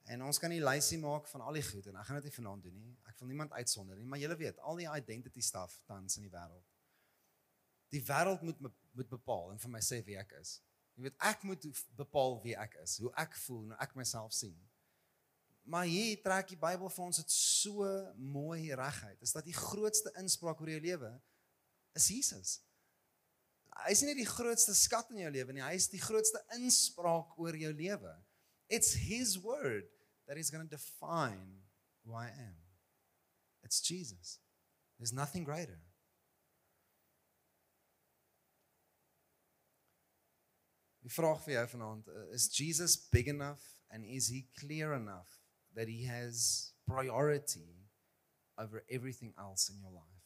En 0.09 0.23
ons 0.25 0.39
kan 0.41 0.51
nie 0.51 0.61
lysie 0.63 0.99
maak 1.01 1.27
van 1.31 1.43
al 1.45 1.59
die 1.59 1.65
goed 1.65 1.87
en 1.89 1.99
ek 1.99 2.07
gaan 2.07 2.19
dit 2.19 2.29
nie 2.29 2.35
vanaand 2.37 2.65
doen 2.67 2.77
nie. 2.81 2.93
Ek 3.09 3.19
wil 3.21 3.31
niemand 3.31 3.53
uitsonder 3.53 3.97
nie, 3.97 4.07
maar 4.09 4.21
julle 4.21 4.37
weet, 4.39 4.59
al 4.65 4.79
die 4.79 4.89
identity 4.89 5.43
stuff 5.45 5.79
tans 5.89 6.17
in 6.17 6.25
die 6.27 6.33
wêreld. 6.33 6.65
Die 7.93 8.01
wêreld 8.05 8.43
moet 8.45 8.59
me, 8.61 8.71
moet 8.97 9.09
bepaal 9.09 9.53
en 9.53 9.61
vir 9.61 9.73
my 9.73 9.81
sê 9.85 10.01
wie 10.05 10.17
ek 10.19 10.35
is. 10.39 10.59
Jy 10.99 11.05
weet, 11.05 11.19
ek 11.23 11.43
moet 11.47 11.65
bepaal 11.95 12.33
wie 12.43 12.57
ek 12.59 12.73
is, 12.83 12.97
hoe 12.99 13.11
ek 13.21 13.37
voel, 13.45 13.69
hoe 13.69 13.77
ek 13.79 13.93
myself 13.95 14.33
sien. 14.35 14.57
Maar 15.69 15.85
hier 15.87 16.17
trek 16.19 16.49
die 16.51 16.59
Bybel 16.59 16.91
vir 16.91 17.03
ons 17.05 17.21
dit 17.21 17.31
so 17.31 17.87
mooi 18.19 18.73
reguit. 18.75 19.21
Is 19.23 19.31
dat 19.31 19.47
die 19.47 19.55
grootste 19.55 20.11
inspraak 20.19 20.59
oor 20.59 20.73
jou 20.73 20.81
lewe 20.83 21.13
is 21.95 22.09
Jesus. 22.11 22.57
Hy 23.79 23.93
is 23.95 24.03
nie 24.03 24.17
die 24.17 24.27
grootste 24.27 24.75
skat 24.75 25.13
in 25.13 25.21
jou 25.23 25.31
lewe 25.31 25.55
nie, 25.55 25.63
hy 25.63 25.77
is 25.79 25.87
die 25.87 26.01
grootste 26.03 26.41
inspraak 26.57 27.31
oor 27.39 27.55
jou 27.55 27.71
lewe. 27.79 28.11
It's 28.67 28.91
his 28.91 29.37
word 29.39 29.87
that 30.27 30.35
is 30.35 30.51
going 30.51 30.67
to 30.67 30.75
define 30.75 31.63
who 32.03 32.13
I 32.13 32.27
am. 32.27 32.59
It's 33.63 33.79
Jesus. 33.79 34.39
There's 34.97 35.15
nothing 35.15 35.47
greater. 35.47 35.79
Die 41.09 41.15
vraag 41.15 41.41
vir 41.47 41.55
jou 41.55 41.65
vanaand 41.73 42.13
uh, 42.13 42.27
is 42.37 42.45
Jesus 42.53 42.95
big 43.09 43.31
enough 43.33 43.65
and 43.89 44.05
is 44.05 44.29
he 44.29 44.45
clear 44.61 44.93
enough 44.93 45.41
that 45.73 45.89
he 45.89 46.05
has 46.05 46.75
priority 46.85 47.89
over 48.61 48.83
everything 48.89 49.33
else 49.37 49.73
in 49.73 49.81
your 49.81 49.93
life? 49.93 50.19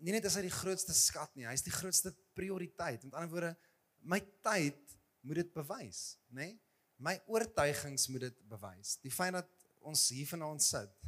nie 0.00 0.14
net 0.14 0.24
is 0.24 0.36
hy 0.38 0.46
die 0.46 0.54
grootste 0.54 0.94
skat 0.96 1.34
nie, 1.36 1.46
hy 1.48 1.54
is 1.56 1.64
die 1.66 1.74
grootste 1.74 2.12
prioriteit. 2.36 3.04
Met 3.04 3.16
ander 3.18 3.32
woorde, 3.32 3.52
my 4.00 4.20
tyd 4.44 4.96
moet 5.26 5.42
dit 5.42 5.52
bewys, 5.52 6.14
nê? 6.32 6.52
Nee? 6.52 6.58
My 7.00 7.14
oortuigings 7.32 8.06
moet 8.12 8.26
dit 8.26 8.40
bewys. 8.48 8.98
Die 9.00 9.12
feit 9.12 9.32
dat 9.32 9.48
ons 9.88 10.02
hier 10.12 10.28
vanaand 10.28 10.60
sit 10.60 11.06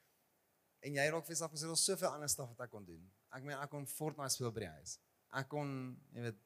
en 0.86 0.96
jy 0.96 1.04
raak 1.12 1.26
vir 1.28 1.36
self 1.36 1.52
gesê 1.52 1.68
daar's 1.68 1.84
soveel 1.84 2.08
ander 2.08 2.30
staf 2.32 2.48
wat 2.54 2.62
ek 2.64 2.72
kon 2.72 2.86
doen. 2.88 3.02
Ek 3.36 3.44
meen 3.44 3.58
ek 3.58 3.72
kon 3.72 3.84
Fortnite 3.90 4.32
speel 4.32 4.52
by 4.56 4.64
die 4.64 4.72
huis. 4.78 4.96
Ek 5.36 5.50
kon, 5.52 5.70
jy 6.16 6.24
weet, 6.24 6.40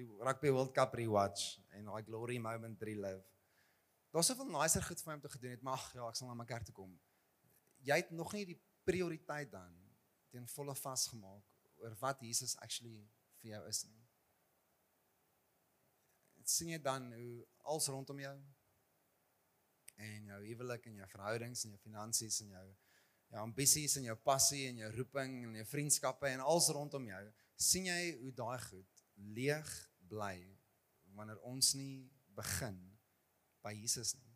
die 0.00 0.24
Rugby 0.24 0.50
World 0.54 0.72
Cup 0.76 0.94
rewatch 0.96 1.58
en 1.76 1.90
daai 1.90 2.02
glory 2.06 2.38
moment 2.42 2.82
relive. 2.82 3.22
Daar's 4.10 4.30
soveel 4.32 4.50
nicer 4.50 4.82
goed 4.82 5.02
vir 5.02 5.10
my 5.10 5.16
om 5.18 5.24
te 5.24 5.32
gedoen 5.36 5.54
het, 5.54 5.62
maar 5.62 5.78
ag 5.78 5.86
ja, 5.94 6.08
ek 6.08 6.18
sal 6.18 6.30
na 6.30 6.36
my 6.38 6.46
kerk 6.48 6.66
toe 6.66 6.74
kom. 6.74 6.94
Jy 7.86 8.00
het 8.02 8.10
nog 8.14 8.32
nie 8.34 8.46
die 8.48 8.58
prioriteit 8.88 9.52
dan 9.52 9.76
teen 10.32 10.46
volle 10.50 10.74
vasgemaak 10.78 11.58
oor 11.82 11.96
wat 12.00 12.22
Jesus 12.24 12.56
actually 12.64 13.04
vir 13.40 13.54
jou 13.54 13.62
is 13.70 13.84
nie. 13.88 14.02
Dit 16.40 16.50
sien 16.50 16.72
jy 16.72 16.80
dan 16.82 17.10
hoe 17.14 17.44
als 17.74 17.88
rondom 17.92 18.20
jou 18.20 18.36
en 20.00 20.30
jou 20.32 20.40
huwelik 20.46 20.86
en 20.88 21.02
jou 21.02 21.08
verhoudings 21.12 21.64
en 21.66 21.76
jou 21.76 21.82
finansies 21.82 22.40
en 22.44 22.56
jou 22.56 22.68
jou 23.30 23.42
ambisies 23.44 23.94
en 24.00 24.08
jou 24.08 24.16
passie 24.26 24.64
en 24.66 24.80
jou 24.82 24.88
roeping 24.96 25.36
en 25.44 25.58
jou 25.60 25.66
vriendskappe 25.70 26.26
en 26.32 26.42
als 26.42 26.70
rondom 26.74 27.04
jou 27.06 27.20
sien 27.54 27.86
jy 27.86 28.00
hoe 28.22 28.32
daai 28.34 28.58
goed 28.64 29.04
leeg 29.36 29.70
bly 30.10 30.36
wanneer 31.16 31.40
ons 31.46 31.74
nie 31.78 32.10
begin 32.36 32.78
by 33.64 33.72
Jesus 33.76 34.14
nie. 34.16 34.30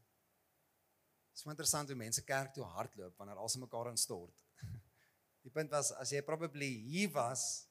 Dit 1.35 1.43
is 1.43 1.51
interessant 1.51 1.91
hoe 1.91 1.99
mense 1.99 2.23
kerk 2.27 2.53
toe 2.55 2.67
hardloop 2.77 3.17
wanneer 3.19 3.41
alse 3.43 3.59
mekaar 3.59 3.91
instort. 3.91 4.35
Die 5.45 5.53
punt 5.53 5.73
was 5.75 5.91
as 5.99 6.13
jy 6.15 6.23
probably 6.25 6.71
hier 6.87 7.11
was, 7.15 7.67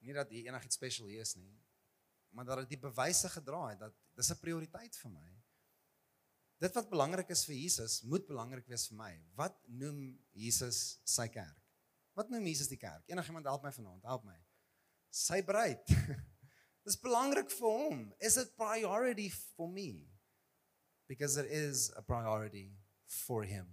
nie 0.00 0.16
dat 0.16 0.30
hier 0.32 0.48
enigiets 0.48 0.78
special 0.80 1.10
hier 1.10 1.22
is 1.26 1.36
nie, 1.36 1.52
maar 2.34 2.46
dat 2.48 2.62
dit 2.62 2.76
die 2.76 2.80
bewyse 2.80 3.28
gedra 3.30 3.60
het 3.68 3.80
dat 3.82 3.94
dis 4.16 4.30
'n 4.32 4.40
prioriteit 4.40 4.96
vir 5.02 5.10
my. 5.12 5.28
Dit 6.60 6.74
wat 6.76 6.90
belangrik 6.90 7.30
is 7.30 7.44
vir 7.44 7.56
Jesus, 7.56 8.02
moet 8.02 8.26
belangrik 8.26 8.66
wees 8.68 8.86
vir 8.88 8.96
my. 8.96 9.12
Wat 9.34 9.56
noem 9.66 10.18
Jesus 10.32 11.00
sy 11.04 11.28
kerk? 11.28 11.62
Wat 12.14 12.30
noem 12.30 12.46
Jesus 12.46 12.68
die 12.68 12.80
kerk? 12.80 13.06
Enigiemand 13.08 13.46
help 13.46 13.62
my 13.62 13.72
vanaand, 13.72 14.04
help 14.04 14.24
my. 14.24 14.36
Sy 15.10 15.42
bruid. 15.42 15.84
Dis 16.84 16.96
belangrik 16.96 17.50
vir 17.50 17.68
hom. 17.68 18.12
Is 18.20 18.36
it 18.36 18.56
priority 18.56 19.28
for 19.28 19.68
me? 19.68 20.08
Because 21.08 21.36
it 21.36 21.46
is 21.50 21.90
a 21.96 22.02
priority 22.02 22.72
for 23.06 23.42
him. 23.42 23.66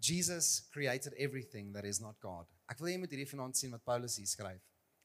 Jesus 0.00 0.62
created 0.72 1.14
everything 1.16 1.72
that 1.74 1.84
is 1.84 2.00
not 2.00 2.18
God. 2.20 2.46
Ek 2.68 2.80
wil 2.80 2.88
hê 2.88 2.96
jy 2.96 3.00
moet 3.04 3.12
hierdie 3.14 3.30
vanaand 3.30 3.54
sien 3.54 3.70
wat 3.70 3.84
Paulus 3.86 4.16
hier 4.18 4.26
skryf. 4.26 4.62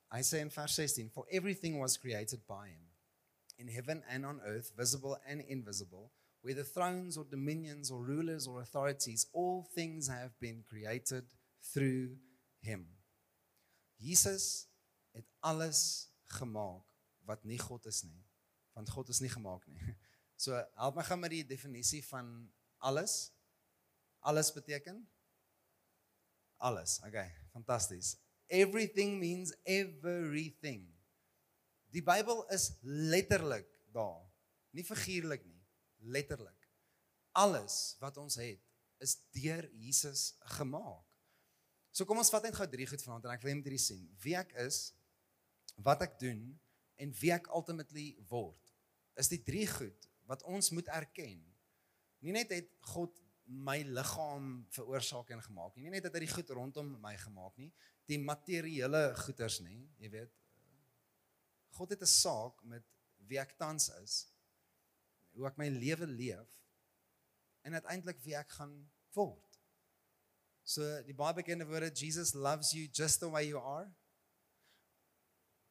Hy 0.09 0.21
sê 0.25 0.39
in 0.41 0.49
vers 0.49 0.73
16, 0.73 1.11
"For 1.13 1.27
everything 1.29 1.77
was 1.77 1.97
created 1.97 2.47
by 2.47 2.69
him, 2.69 2.87
in 3.59 3.67
heaven 3.67 4.03
and 4.07 4.25
on 4.25 4.41
earth, 4.41 4.71
visible 4.75 5.19
and 5.25 5.41
invisible, 5.41 6.11
whether 6.41 6.63
thrones 6.63 7.17
or 7.17 7.25
dominions 7.25 7.91
or 7.91 8.03
rulers 8.03 8.47
or 8.47 8.61
authorities, 8.61 9.27
all 9.33 9.63
things 9.75 10.07
have 10.07 10.39
been 10.39 10.63
created 10.63 11.25
through 11.61 12.17
him." 12.61 12.87
Jesus 13.99 14.67
het 15.17 15.27
alles 15.45 15.81
gemaak 16.37 16.85
wat 17.27 17.43
nie 17.43 17.59
God 17.59 17.85
is 17.89 18.03
nie, 18.07 18.21
want 18.77 18.89
God 18.93 19.09
is 19.09 19.23
nie 19.23 19.31
gemaak 19.33 19.65
nie. 19.67 19.81
So 20.37 20.53
help 20.77 20.93
my 20.93 21.01
gaan 21.01 21.17
met 21.17 21.31
die 21.33 21.41
definisie 21.49 22.03
van 22.05 22.27
alles 22.77 23.31
alles 24.27 24.51
beteken? 24.53 25.01
Alles. 26.57 26.99
Okay, 27.05 27.31
fantasties. 27.53 28.17
Everything 28.47 29.19
means 29.19 29.53
everything. 29.63 30.87
Die 31.89 32.03
Bybel 32.03 32.43
is 32.51 32.71
letterlik 32.81 33.67
daar. 33.91 34.25
Nie 34.75 34.83
figuurlik 34.83 35.45
nie, 35.45 35.61
letterlik. 35.97 36.69
Alles 37.31 37.95
wat 38.01 38.17
ons 38.17 38.35
het 38.41 38.61
is 39.03 39.15
deur 39.31 39.69
Jesus 39.77 40.35
gemaak. 40.57 41.05
So 41.91 42.05
kom 42.05 42.19
ons 42.21 42.31
vat 42.33 42.45
net 42.45 42.57
gou 42.57 42.67
drie 42.69 42.87
goed 42.89 43.01
vanaand 43.01 43.25
en 43.25 43.33
ek 43.33 43.45
wil 43.45 43.55
net 43.57 43.69
hierdie 43.69 43.81
sien. 43.81 44.03
Wie 44.21 44.35
ek 44.37 44.51
is, 44.65 44.91
wat 45.85 46.01
ek 46.01 46.17
doen 46.19 46.41
en 46.97 47.13
wie 47.19 47.31
ek 47.33 47.49
ultimately 47.53 48.09
word. 48.29 48.73
Is 49.17 49.29
die 49.29 49.41
drie 49.43 49.67
goed 49.69 50.09
wat 50.27 50.43
ons 50.43 50.71
moet 50.75 50.89
erken. 50.91 51.39
Nie 52.25 52.33
net 52.35 52.51
het 52.51 52.69
God 52.93 53.13
my 53.47 53.77
liggaam 53.85 54.65
veroorsaak 54.75 55.29
en 55.31 55.41
gemaak 55.41 55.75
nie. 55.75 55.87
Nie 55.87 55.97
net 55.97 56.07
dat 56.07 56.17
hy 56.17 56.25
die 56.25 56.33
goed 56.33 56.49
rondom 56.55 56.89
my 57.01 57.13
gemaak 57.21 57.55
nie, 57.61 57.69
die 58.09 58.19
materiële 58.19 59.13
goeders 59.23 59.61
nie, 59.63 59.85
jy 60.01 60.11
weet. 60.11 60.33
God 61.77 61.93
het 61.93 62.01
'n 62.01 62.11
saak 62.11 62.63
met 62.63 62.83
wie 63.27 63.39
ek 63.39 63.57
tans 63.57 63.89
is, 64.03 64.27
hoe 65.35 65.47
ek 65.47 65.57
my 65.57 65.67
lewe 65.69 66.07
leef 66.07 66.51
en 67.61 67.73
uiteindelik 67.73 68.19
wie 68.23 68.35
ek 68.35 68.49
gaan 68.49 68.89
word. 69.13 69.59
So 70.63 70.83
die 71.07 71.15
baie 71.15 71.33
bekende 71.33 71.65
woorde 71.65 71.91
Jesus 71.91 72.33
loves 72.33 72.71
you 72.71 72.87
just 72.91 73.19
the 73.19 73.29
way 73.29 73.47
you 73.47 73.59
are. 73.59 73.87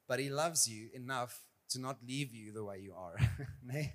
But 0.06 0.20
he 0.20 0.30
loves 0.30 0.66
you 0.68 0.90
enough 0.94 1.44
to 1.70 1.78
not 1.78 1.98
leave 2.06 2.32
you 2.32 2.52
the 2.52 2.64
way 2.64 2.78
you 2.80 2.94
are. 2.94 3.18
nee. 3.62 3.92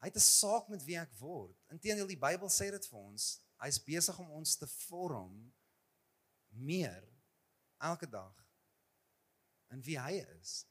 Hy 0.00 0.08
het 0.08 0.16
'n 0.16 0.20
saak 0.24 0.68
met 0.68 0.84
wie 0.84 0.96
ek 0.96 1.12
word. 1.20 1.56
Inteendeel 1.68 2.08
die 2.08 2.18
Bybel 2.18 2.48
sê 2.48 2.70
dit 2.70 2.86
vir 2.88 2.98
ons. 2.98 3.40
Hy's 3.60 3.78
besig 3.84 4.18
om 4.18 4.30
ons 4.30 4.56
te 4.56 4.66
vorm 4.66 5.52
meer 6.48 7.04
elke 7.78 8.08
dag 8.08 8.34
in 9.70 9.82
wie 9.84 9.98
hy 10.00 10.24
is. 10.40 10.64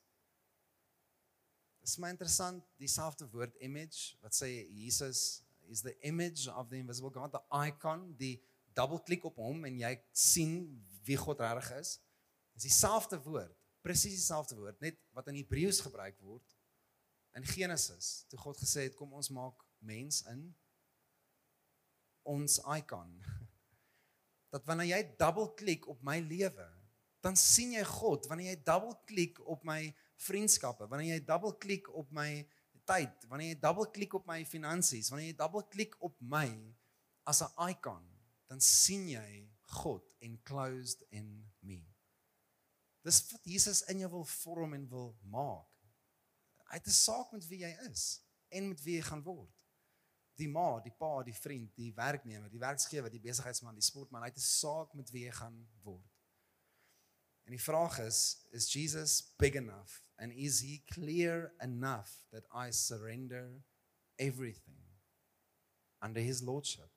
Dit 1.80 1.90
is 1.90 1.98
my 1.98 2.10
interessant 2.10 2.66
dieselfde 2.82 3.30
woord 3.32 3.56
image 3.62 4.18
wat 4.24 4.36
sê 4.36 4.50
Jesus 4.74 5.44
is 5.70 5.82
the 5.82 5.96
image 6.02 6.50
of 6.50 6.70
the 6.70 6.78
invisible 6.78 7.10
God, 7.14 7.32
the 7.32 7.44
icon, 7.68 8.16
die 8.18 8.42
double 8.74 9.00
klik 9.06 9.24
op 9.26 9.38
hom 9.38 9.64
en 9.70 9.78
jy 9.80 9.94
sien 10.12 10.84
wie 11.06 11.18
God 11.18 11.40
regtig 11.46 11.72
is. 11.78 12.00
Dis 12.60 12.76
dieselfde 12.76 13.22
woord, 13.24 13.56
presies 13.80 14.18
dieselfde 14.20 14.58
woord, 14.60 14.80
net 14.84 14.98
wat 15.16 15.30
in 15.32 15.38
Hebreëus 15.40 15.80
gebruik 15.86 16.18
word 16.20 16.58
in 17.38 17.46
Genesis 17.48 18.26
toe 18.28 18.40
God 18.42 18.60
gesê 18.60 18.90
het 18.90 18.98
kom 19.00 19.14
ons 19.16 19.30
maak 19.32 19.64
mens 19.80 20.26
in 20.28 20.42
ons 22.28 22.58
icon. 22.76 23.14
dat 24.54 24.66
wanneer 24.68 24.92
jy 24.92 25.02
double 25.22 25.54
klik 25.56 25.88
op 25.88 26.02
my 26.04 26.18
lewe, 26.26 26.68
dan 27.24 27.38
sien 27.40 27.78
jy 27.78 27.84
God 27.88 28.28
wanneer 28.28 28.54
jy 28.54 28.62
double 28.68 28.96
klik 29.08 29.40
op 29.48 29.64
my 29.68 29.82
vriendskappe, 30.20 30.88
wanneer 30.92 31.16
jy 31.16 31.24
double 31.28 31.54
klik 31.62 31.88
op 31.96 32.12
my 32.16 32.44
tyd, 32.90 33.24
wanneer 33.32 33.54
jy 33.54 33.60
double 33.62 33.88
klik 33.94 34.18
op 34.18 34.28
my 34.28 34.42
finansies, 34.50 35.12
wanneer 35.14 35.32
jy 35.32 35.38
double 35.40 35.64
klik 35.72 35.96
op 36.04 36.18
my 36.20 36.50
as 37.24 37.40
'n 37.46 37.72
icon, 37.72 38.04
dan 38.52 38.60
sien 38.60 39.08
jy 39.08 39.48
God 39.80 40.04
enclosed 40.20 41.06
in 41.12 41.46
me. 41.62 41.89
Dis 43.10 43.24
wat 43.32 43.46
Jesus 43.50 43.82
in 43.90 44.04
jou 44.04 44.10
wil 44.20 44.26
vorm 44.26 44.76
en 44.78 44.86
wil 44.90 45.16
maak. 45.34 45.70
Hy 46.70 46.78
het 46.78 46.88
'n 46.88 46.94
saak 46.94 47.32
met 47.32 47.48
wie 47.50 47.64
jy 47.64 47.72
is 47.90 48.22
en 48.50 48.68
met 48.70 48.82
wie 48.86 49.00
jy 49.00 49.06
gaan 49.08 49.24
word. 49.24 49.66
Die 50.38 50.48
ma, 50.48 50.80
die 50.80 50.94
pa, 50.94 51.24
die 51.24 51.34
vriend, 51.34 51.76
die 51.76 51.94
werknemer, 51.94 52.50
die 52.50 52.60
werksgewer, 52.60 53.10
die 53.10 53.20
besigheidsman, 53.20 53.76
die 53.76 53.84
sportman, 53.84 54.22
hy 54.22 54.30
het 54.30 54.38
'n 54.38 54.52
saak 54.62 54.94
met 54.94 55.10
wie 55.10 55.26
jy 55.26 55.32
gaan 55.32 55.58
word. 55.82 56.14
En 57.46 57.52
die 57.52 57.64
vraag 57.64 57.98
is, 58.00 58.46
is 58.52 58.74
Jesus 58.74 59.34
big 59.38 59.56
enough 59.56 60.04
and 60.18 60.34
is 60.34 60.60
he 60.62 60.84
clear 60.86 61.54
enough 61.60 62.28
that 62.30 62.46
I 62.54 62.72
surrender 62.72 63.64
everything 64.18 64.86
under 66.02 66.22
his 66.22 66.42
lordship? 66.42 66.92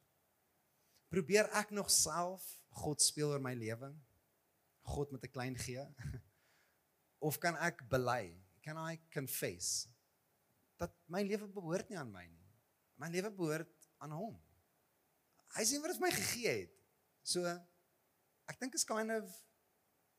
Probeer 1.08 1.48
ek 1.52 1.70
nog 1.70 1.90
self 1.90 2.44
God 2.68 3.00
speel 3.00 3.30
oor 3.30 3.40
my 3.40 3.54
lewe? 3.54 3.94
God 4.82 5.10
met 5.10 5.24
'n 5.24 5.30
klein 5.30 5.56
g? 5.56 5.78
Of 7.26 7.38
kan 7.38 7.56
ek 7.56 7.88
bely? 7.88 8.38
Can 8.62 8.78
I 8.78 8.98
confess 9.10 9.88
dat 10.82 10.94
my 11.06 11.22
lewe 11.22 11.46
behoort 11.46 11.90
nie 11.90 11.98
aan 11.98 12.10
my 12.10 12.24
nie. 12.26 12.48
My 12.98 13.08
lewe 13.12 13.30
behoort 13.34 13.90
aan 14.02 14.14
hom. 14.16 14.34
Hy 15.56 15.64
sê 15.68 15.78
wat 15.82 15.92
hy 15.92 15.98
vir 15.98 16.06
my 16.06 16.14
gegee 16.16 16.54
het. 16.62 16.78
So 17.22 17.46
ek 18.50 18.58
dink 18.60 18.74
is 18.74 18.86
kind 18.88 19.14
of 19.14 19.30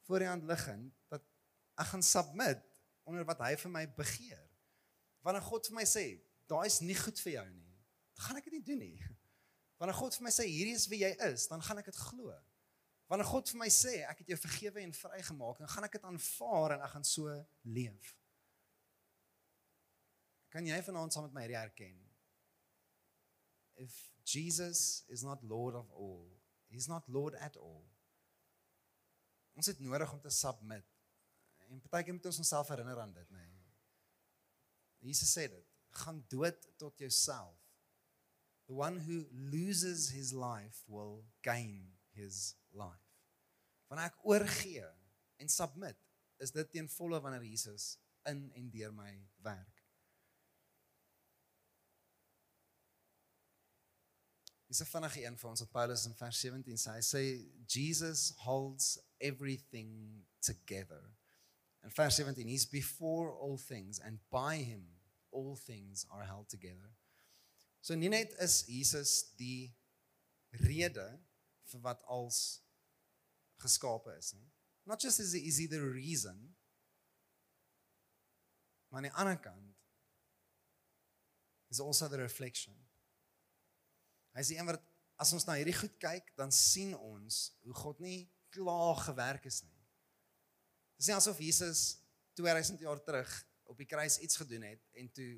voor 0.08 0.23
die 0.23 0.30
hand 0.30 0.47
liggend 0.47 0.93
dat 1.12 1.26
ek 1.80 1.89
gaan 1.91 2.06
submit 2.06 2.63
onder 3.08 3.26
wat 3.28 3.41
hy 3.43 3.56
vir 3.60 3.73
my 3.73 3.84
begeer. 3.97 4.45
Wanneer 5.26 5.43
God 5.47 5.67
vir 5.67 5.78
my 5.80 5.86
sê, 5.88 6.06
daai 6.52 6.67
is 6.67 6.80
nie 6.84 6.95
goed 6.99 7.19
vir 7.26 7.38
jou 7.38 7.45
nie, 7.49 7.76
gaan 8.23 8.39
ek 8.39 8.47
dit 8.47 8.58
nie 8.60 8.65
doen 8.67 8.82
nie. 8.84 8.97
Wanneer 9.80 9.97
God 9.99 10.15
vir 10.15 10.28
my 10.28 10.34
sê 10.36 10.47
hierdie 10.47 10.76
is 10.78 10.88
wie 10.91 11.02
jy 11.04 11.12
is, 11.28 11.47
dan 11.52 11.63
gaan 11.63 11.80
ek 11.82 11.89
dit 11.91 12.02
glo. 12.08 12.32
Wanneer 13.13 13.30
God 13.30 13.52
vir 13.54 13.60
my 13.62 13.67
sê 13.69 13.91
ek 14.10 14.23
het 14.23 14.32
jou 14.34 14.39
vergewe 14.41 14.82
en 14.82 14.93
vrygemaak, 14.97 15.60
dan 15.62 15.69
gaan 15.69 15.86
ek 15.86 15.99
dit 15.99 16.06
aanvaar 16.10 16.73
en 16.73 16.86
ek 16.88 16.93
gaan 16.95 17.04
so 17.06 17.34
leef. 17.76 18.15
Kan 20.49 20.65
jy 20.65 20.80
vanaand 20.88 21.13
saam 21.13 21.28
met 21.28 21.36
my 21.36 21.43
hierdie 21.43 21.60
erken? 21.60 21.99
If 23.84 23.93
Jesus 24.26 25.04
is 25.13 25.21
not 25.21 25.45
Lord 25.45 25.78
of 25.78 25.91
all, 25.93 26.26
he's 26.73 26.89
not 26.89 27.06
Lord 27.06 27.38
at 27.38 27.54
all. 27.62 27.86
Ons 29.54 29.69
het 29.69 29.86
nodig 29.86 30.10
om 30.17 30.26
te 30.26 30.34
submit. 30.34 30.89
En 31.69 31.86
partykeer 31.86 32.17
moet 32.17 32.32
ons 32.34 32.41
onsself 32.41 32.73
herinner 32.73 32.97
aan 33.06 33.13
dit, 33.13 33.30
nê. 33.30 33.45
Nee. 33.45 33.78
Jesus 35.12 35.38
sê 35.38 35.45
dit, 35.54 35.69
gaan 36.02 36.26
dood 36.34 36.65
tot 36.82 36.97
jouself. 36.97 37.62
The 38.65 38.73
one 38.73 39.06
who 39.06 39.28
loses 39.54 40.10
his 40.10 40.34
life 40.34 40.82
will 40.89 41.28
gain 41.45 41.93
his 42.17 42.56
life. 42.73 43.03
Wanneer 43.93 44.10
ek 44.10 44.23
oorgee 44.25 44.86
en 45.38 45.49
submit, 45.53 45.99
is 46.41 46.49
dit 46.49 46.69
teen 46.73 46.88
volle 46.89 47.19
wanneer 47.21 47.43
Jesus 47.45 47.91
in 48.25 48.47
en 48.58 48.69
deur 48.73 48.93
my 48.95 49.12
werk. 49.45 49.84
Dis 54.65 54.82
'n 54.82 54.89
vinnige 54.89 55.21
een 55.21 55.38
vir 55.38 55.49
ons 55.49 55.60
wat 55.60 55.71
Paulus 55.71 56.06
in 56.10 56.15
vers 56.15 56.39
17 56.39 56.77
sê. 56.77 56.95
Hy 56.97 57.03
sê 57.06 57.23
Jesus 57.67 58.34
holds 58.41 58.97
everything 59.19 60.25
together. 60.39 61.13
In 61.84 61.91
vers 61.91 62.15
17, 62.15 62.47
he's 62.47 62.65
before 62.65 63.29
all 63.29 63.58
things 63.58 63.99
and 63.99 64.17
by 64.29 64.58
him 64.58 64.89
all 65.29 65.56
things 65.56 66.08
are 66.10 66.25
held 66.25 66.49
together. 66.49 66.97
So 67.82 67.93
nie 67.93 68.10
net 68.10 68.34
is 68.39 68.65
Jesus 68.65 69.36
die 69.38 69.75
rede 70.49 71.21
vir 71.69 71.82
wat 71.82 72.01
als 72.08 72.62
geskape 73.62 74.16
is 74.18 74.34
nie. 74.34 74.50
Not 74.86 75.02
just 75.02 75.20
is 75.20 75.34
is 75.34 75.58
he 75.58 75.68
the 75.68 75.82
reason 75.82 76.56
maar 78.94 79.02
aan 79.02 79.10
die 79.10 79.18
ander 79.18 79.39
kant 79.39 79.76
is 81.68 81.80
also 81.80 82.08
the 82.08 82.20
reflection. 82.22 82.76
Hy 84.38 84.44
sê 84.46 84.60
een 84.60 84.68
wat 84.70 84.84
as 85.18 85.32
ons 85.34 85.48
na 85.48 85.56
hierdie 85.58 85.74
goed 85.74 85.96
kyk, 86.02 86.30
dan 86.38 86.54
sien 86.54 86.94
ons 86.94 87.39
hoe 87.66 87.74
God 87.80 88.04
nie 88.06 88.28
klaar 88.54 89.02
gewerk 89.02 89.48
is 89.50 89.63
nie. 89.66 89.82
Dit 90.94 91.08
is 91.08 91.10
nie 91.10 91.18
asof 91.18 91.42
Jesus 91.42 91.82
2000 92.38 92.86
jaar 92.86 93.02
terug 93.02 93.34
op 93.70 93.82
die 93.82 93.89
kruis 93.89 94.20
iets 94.22 94.38
gedoen 94.38 94.68
het 94.70 94.86
en 95.02 95.10
toe 95.10 95.32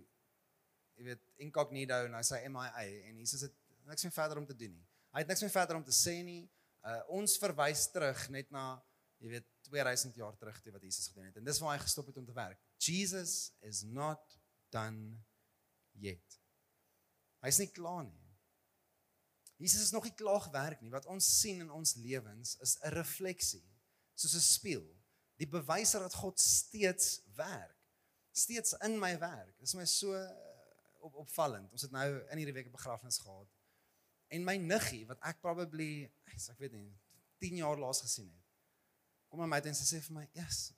jy 0.95 1.07
weet 1.07 1.23
incognito 1.47 2.01
en 2.09 2.19
hy 2.19 2.23
sê 2.27 2.41
MIA 2.51 2.83
en 3.07 3.23
Jesus 3.23 3.47
het 3.47 3.55
niks 3.87 4.03
meer 4.03 4.17
verder 4.19 4.43
om 4.43 4.49
te 4.51 4.57
doen 4.65 4.75
nie. 4.75 4.87
Hy 5.15 5.23
het 5.23 5.31
niks 5.31 5.47
meer 5.47 5.55
verder 5.55 5.79
om 5.79 5.87
te 5.87 5.95
sê 5.95 6.17
nie. 6.27 6.43
Uh 6.85 7.01
ons 7.17 7.37
verwys 7.41 7.87
terug 7.91 8.27
net 8.29 8.51
na 8.53 8.65
jy 9.23 9.31
weet 9.31 9.47
2000 9.65 10.17
jaar 10.19 10.35
terug 10.37 10.57
toe 10.61 10.73
wat 10.75 10.83
Jesus 10.85 11.07
gedoen 11.09 11.29
het 11.29 11.39
en 11.39 11.47
dis 11.47 11.59
waar 11.63 11.73
hy 11.75 11.81
gestop 11.81 12.11
het 12.11 12.17
om 12.21 12.25
te 12.25 12.35
werk. 12.35 12.59
Jesus 12.77 13.53
is 13.65 13.81
not 13.81 14.37
done 14.69 15.15
yet. 15.97 16.39
Hy's 17.45 17.57
nie 17.61 17.71
klaar 17.73 18.03
nie. 18.05 18.21
Jesus 19.57 19.87
is 19.87 19.93
nog 19.95 20.03
nie 20.03 20.13
klaar 20.13 20.41
gewerk 20.43 20.81
nie. 20.83 20.91
Wat 20.91 21.07
ons 21.09 21.27
sien 21.39 21.63
in 21.63 21.71
ons 21.71 21.95
lewens 21.95 22.57
is 22.61 22.77
'n 22.81 22.93
refleksie, 22.93 23.63
soos 24.13 24.35
'n 24.35 24.45
spieël. 24.45 24.89
Die 25.37 25.47
bewys 25.47 25.91
dat 25.91 26.13
God 26.13 26.39
steeds 26.39 27.21
werk. 27.35 27.77
Steeds 28.31 28.73
in 28.83 28.99
my 28.99 29.17
werk. 29.19 29.57
Dit 29.57 29.67
is 29.67 29.73
my 29.73 29.85
so 29.85 30.13
uh, 30.13 30.29
op, 30.99 31.15
opvallend. 31.15 31.71
Ons 31.71 31.81
het 31.81 31.91
nou 31.91 32.07
in 32.29 32.37
hierdie 32.37 32.53
week 32.53 32.67
'n 32.67 32.71
begrafnis 32.71 33.17
gehad. 33.17 33.47
En 34.33 34.43
my 34.43 34.55
niggie 34.57 35.05
wat 35.09 35.21
ek 35.29 35.41
probably, 35.43 36.05
ek 36.25 36.59
weet 36.59 36.73
nie, 36.73 36.89
10 37.43 37.61
jaar 37.61 37.79
laas 37.79 38.01
gesien 38.01 38.31
het. 38.31 38.45
Kom 39.29 39.41
maar 39.41 39.51
my 39.51 39.59
en 39.69 39.77
sy 39.77 39.85
sê 39.89 40.01
vir 40.01 40.15
my, 40.15 40.29
"Yes, 40.33 40.73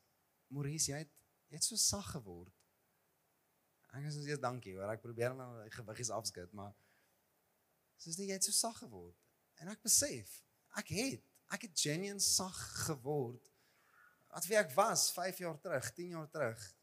Maurice, 0.49 0.91
jy 0.91 0.97
het 0.97 1.13
jy 1.49 1.55
het 1.55 1.63
so 1.63 1.75
sag 1.75 2.11
geword." 2.11 2.53
Ek 3.93 4.03
sê 4.03 4.11
soos 4.11 4.25
jy 4.25 4.37
dankie 4.37 4.73
hoor. 4.75 4.89
Ek 4.91 5.01
probeer 5.01 5.33
nou 5.33 5.47
my 5.63 5.69
gewiggies 5.69 6.09
afskud, 6.09 6.53
maar 6.53 6.73
soos 7.97 8.17
jy 8.17 8.31
het 8.31 8.43
so 8.43 8.51
sag 8.51 8.77
geword. 8.77 9.15
En 9.61 9.67
ek 9.67 9.81
besef, 9.81 10.43
ek 10.77 10.87
het, 10.87 11.23
ek 11.55 11.61
het 11.61 11.79
genuine 11.79 12.19
sag 12.19 12.57
geword. 12.85 13.51
Wat 14.29 14.45
wie 14.45 14.57
ek 14.57 14.73
was 14.75 15.11
5 15.15 15.37
jaar 15.37 15.59
terug, 15.59 15.93
10 15.93 16.09
jaar 16.09 16.29
terug, 16.29 16.77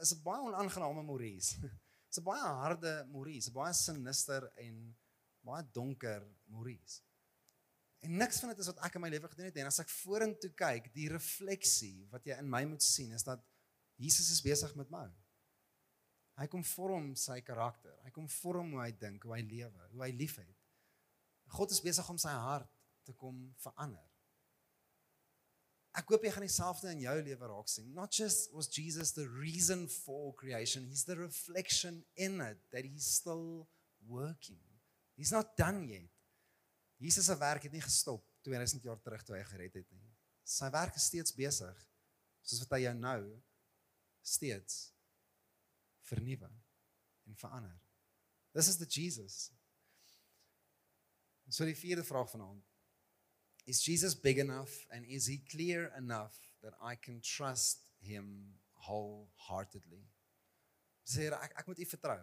is 0.00 0.14
'n 0.14 0.22
baie 0.22 0.42
onaangename 0.42 1.02
Maurice. 1.02 1.60
Dis 2.08 2.18
'n 2.18 2.24
baie 2.24 2.42
harde 2.42 3.06
Maurice, 3.12 3.52
baie 3.52 3.74
sinister 3.74 4.50
en 4.56 4.96
baie 5.46 5.64
donker 5.74 6.24
Maurice. 6.52 7.00
En 8.00 8.16
niks 8.16 8.40
van 8.40 8.52
dit 8.52 8.60
is 8.62 8.70
wat 8.70 8.80
ek 8.86 8.96
in 8.96 9.04
my 9.04 9.10
lewe 9.12 9.28
gedoen 9.28 9.50
het 9.50 9.58
en 9.60 9.68
as 9.68 9.80
ek 9.82 9.90
vorentoe 9.92 10.52
kyk, 10.56 10.88
die 10.94 11.08
refleksie 11.12 12.06
wat 12.12 12.24
jy 12.28 12.38
in 12.40 12.48
my 12.48 12.62
moet 12.68 12.84
sien 12.84 13.12
is 13.16 13.26
dat 13.26 13.42
Jesus 14.00 14.30
is 14.32 14.40
besig 14.44 14.72
met 14.80 14.88
my. 14.92 15.04
Hy 16.40 16.46
kom 16.48 16.62
vorm 16.64 17.10
sy 17.20 17.42
karakter. 17.44 17.92
Hy 18.06 18.12
kom 18.16 18.28
vorm 18.32 18.72
hoe 18.72 18.80
hy 18.86 18.92
dink, 18.96 19.26
hoe 19.28 19.34
hy 19.36 19.42
lewe, 19.44 19.88
hoe 19.92 20.06
hy 20.06 20.14
liefhet. 20.16 20.54
God 21.52 21.74
is 21.74 21.82
besig 21.84 22.08
om 22.08 22.20
sy 22.20 22.32
hart 22.32 22.70
te 23.04 23.12
kom 23.20 23.42
verander. 23.60 24.06
Ek 25.98 26.08
hoop 26.08 26.24
jy 26.24 26.30
gaan 26.32 26.46
dieselfde 26.46 26.92
in 26.94 27.02
jou 27.02 27.16
lewe 27.26 27.50
raak 27.50 27.68
sien. 27.68 27.90
Not 27.92 28.14
just 28.14 28.54
was 28.54 28.70
Jesus 28.72 29.12
the 29.12 29.26
reason 29.28 29.88
for 29.90 30.32
creation, 30.38 30.86
he's 30.86 31.04
the 31.04 31.18
reflection 31.18 32.04
in 32.16 32.40
it 32.40 32.62
that 32.72 32.86
he's 32.88 33.10
still 33.18 33.66
working. 34.06 34.69
He's 35.20 35.34
not 35.36 35.52
done 35.56 35.84
yet. 35.84 36.08
Jesus 36.96 37.26
se 37.28 37.36
werk 37.36 37.66
het 37.66 37.72
nie 37.72 37.82
gestop 37.84 38.24
2000 38.40 38.82
jaar 38.82 39.00
terug 39.04 39.22
toe 39.24 39.36
hy 39.36 39.42
gered 39.44 39.74
het 39.76 39.90
nie. 39.92 40.06
Sy 40.48 40.70
werk 40.72 40.96
is 40.96 41.10
steeds 41.10 41.34
besig 41.36 41.82
soos 42.40 42.62
wat 42.64 42.72
hy 42.78 42.86
jou 42.86 42.94
nou 42.96 43.20
steeds 44.24 44.78
vernuwe 46.08 46.48
en 47.28 47.36
verander. 47.36 47.76
This 48.56 48.72
is 48.72 48.80
the 48.80 48.88
Jesus. 48.88 49.50
So 51.52 51.68
die 51.68 51.76
vierde 51.76 52.04
vraag 52.06 52.32
vanaand. 52.32 52.64
Is 53.68 53.84
Jesus 53.84 54.16
big 54.16 54.40
enough 54.40 54.86
and 54.88 55.04
is 55.04 55.28
he 55.28 55.36
clear 55.52 55.92
enough 56.00 56.40
that 56.64 56.72
I 56.80 56.96
can 56.96 57.20
trust 57.20 57.92
him 58.00 58.56
wholeheartedly? 58.88 60.00
Sê 61.04 61.28
ek 61.28 61.60
ek 61.60 61.68
moet 61.68 61.84
u 61.84 61.92
vertrou. 61.92 62.22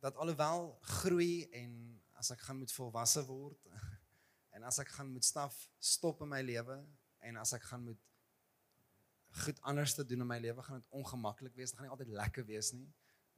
Dat 0.00 0.16
alhoewel 0.16 0.78
groei 0.80 1.48
en 1.56 1.74
as 2.20 2.30
ek 2.32 2.40
gaan 2.46 2.60
moet 2.60 2.72
volwasse 2.72 3.22
word 3.28 3.68
en 4.56 4.64
as 4.68 4.80
ek 4.82 4.92
gaan 4.96 5.10
moet 5.12 5.24
staf 5.24 5.56
stop 5.78 6.22
in 6.24 6.32
my 6.32 6.40
lewe 6.44 6.78
en 7.24 7.40
as 7.40 7.52
ek 7.56 7.64
gaan 7.68 7.84
moet 7.84 8.00
goed 9.44 9.60
anders 9.60 9.94
te 9.94 10.04
doen 10.04 10.24
in 10.24 10.26
my 10.26 10.38
lewe 10.42 10.62
gaan 10.62 10.80
dit 10.80 10.96
ongemaklik 10.96 11.54
wees. 11.54 11.70
Dit 11.70 11.78
gaan 11.78 11.86
nie 11.86 11.94
altyd 11.94 12.14
lekker 12.18 12.46
wees 12.48 12.72
nie. 12.74 12.88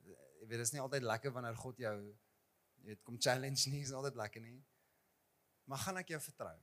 Jy 0.03 0.47
weet, 0.47 0.57
dit 0.57 0.67
is 0.67 0.73
nie 0.75 0.83
altyd 0.83 1.05
lekker 1.05 1.35
wanneer 1.35 1.59
God 1.59 1.83
jou 1.83 1.97
jy 2.83 2.89
weet 2.89 3.03
kom 3.07 3.19
challenge 3.21 3.71
nie, 3.71 3.83
is 3.85 3.93
altyd 3.95 4.17
lekker 4.19 4.43
nie. 4.43 4.59
Maar 5.71 5.83
gaan 5.85 6.01
ek 6.01 6.15
jou 6.15 6.21
vertrou? 6.23 6.57